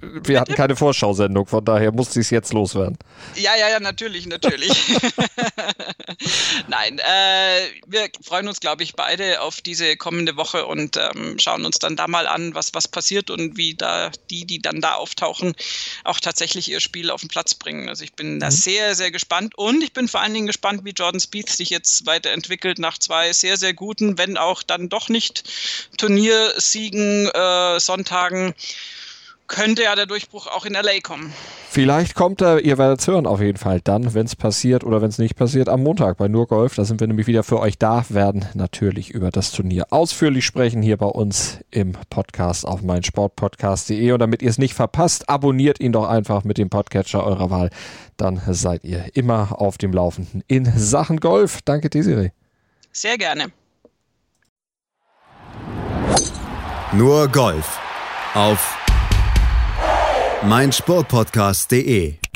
wir 0.00 0.40
hatten 0.40 0.54
keine 0.54 0.76
Vorschau-Sendung, 0.76 1.46
von 1.46 1.64
daher 1.64 1.92
musste 1.92 2.20
ich 2.20 2.26
es 2.26 2.30
jetzt 2.30 2.52
loswerden. 2.52 2.98
Ja, 3.36 3.56
ja, 3.56 3.68
ja, 3.68 3.80
natürlich, 3.80 4.26
natürlich. 4.26 4.72
Nein, 6.68 6.98
äh, 6.98 7.60
wir 7.86 8.08
freuen 8.22 8.48
uns, 8.48 8.60
glaube 8.60 8.82
ich, 8.82 8.94
beide 8.94 9.40
auf 9.40 9.60
diese 9.60 9.96
kommende 9.96 10.36
Woche 10.36 10.66
und 10.66 10.96
ähm, 10.96 11.38
schauen 11.38 11.64
uns 11.64 11.78
dann 11.78 11.96
da 11.96 12.08
mal 12.08 12.26
an, 12.26 12.54
was, 12.54 12.74
was 12.74 12.88
passiert 12.88 13.30
und 13.30 13.56
wie 13.56 13.74
da 13.74 14.10
die, 14.30 14.44
die 14.44 14.60
dann 14.60 14.80
da 14.80 14.94
auftauchen, 14.94 15.54
auch 16.04 16.20
tatsächlich 16.20 16.70
ihr 16.70 16.80
Spiel 16.80 17.10
auf 17.10 17.20
den 17.20 17.28
Platz 17.28 17.54
bringen. 17.54 17.88
Also 17.88 18.04
ich 18.04 18.14
bin 18.14 18.34
mhm. 18.34 18.40
da 18.40 18.50
sehr, 18.50 18.94
sehr 18.94 19.10
gespannt 19.10 19.56
und 19.56 19.82
ich 19.82 19.92
bin 19.92 20.08
vor 20.08 20.20
allen 20.20 20.34
Dingen 20.34 20.46
gespannt, 20.46 20.84
wie 20.84 20.90
Jordan 20.90 21.20
Spieth 21.20 21.50
sich 21.50 21.70
jetzt 21.70 22.06
weiterentwickelt 22.06 22.78
nach 22.78 22.98
zwei 22.98 23.32
sehr, 23.32 23.56
sehr 23.56 23.74
guten, 23.74 24.18
wenn 24.18 24.36
auch 24.36 24.62
dann 24.62 24.88
doch 24.88 25.08
nicht 25.08 25.44
Turniersiegen, 25.96 27.28
äh, 27.28 27.80
Sonntagen 27.80 28.54
könnte 29.48 29.82
ja 29.82 29.94
der 29.94 30.06
Durchbruch 30.06 30.46
auch 30.46 30.64
in 30.64 30.74
LA 30.74 31.00
kommen. 31.02 31.32
Vielleicht 31.70 32.14
kommt 32.14 32.40
er, 32.40 32.60
ihr 32.60 32.78
werdet 32.78 33.00
es 33.00 33.06
hören 33.08 33.26
auf 33.26 33.40
jeden 33.40 33.58
Fall 33.58 33.80
dann, 33.82 34.14
wenn 34.14 34.26
es 34.26 34.36
passiert 34.36 34.84
oder 34.84 35.02
wenn 35.02 35.08
es 35.08 35.18
nicht 35.18 35.36
passiert, 35.36 35.68
am 35.68 35.82
Montag 35.82 36.16
bei 36.18 36.28
Nur 36.28 36.46
Golf. 36.46 36.74
Da 36.74 36.84
sind 36.84 37.00
wir 37.00 37.06
nämlich 37.06 37.26
wieder 37.26 37.42
für 37.42 37.58
euch 37.60 37.78
da, 37.78 38.04
werden 38.08 38.46
natürlich 38.54 39.10
über 39.10 39.30
das 39.30 39.50
Turnier 39.52 39.86
ausführlich 39.90 40.44
sprechen 40.44 40.82
hier 40.82 40.96
bei 40.96 41.06
uns 41.06 41.58
im 41.70 41.92
Podcast 42.10 42.66
auf 42.66 42.82
meinsportpodcast.de. 42.82 44.12
Und 44.12 44.20
damit 44.20 44.42
ihr 44.42 44.50
es 44.50 44.58
nicht 44.58 44.74
verpasst, 44.74 45.28
abonniert 45.28 45.80
ihn 45.80 45.92
doch 45.92 46.08
einfach 46.08 46.44
mit 46.44 46.58
dem 46.58 46.70
Podcatcher 46.70 47.24
eurer 47.24 47.50
Wahl. 47.50 47.70
Dann 48.16 48.40
seid 48.48 48.84
ihr 48.84 49.04
immer 49.14 49.60
auf 49.60 49.78
dem 49.78 49.92
Laufenden 49.92 50.42
in 50.46 50.64
Sachen 50.76 51.20
Golf. 51.20 51.60
Danke, 51.64 51.90
Desiree. 51.90 52.30
Sehr 52.92 53.18
gerne. 53.18 53.46
Nur 56.92 57.28
Golf 57.28 57.78
auf 58.34 58.87
meinsportpodcast.de 60.42 62.27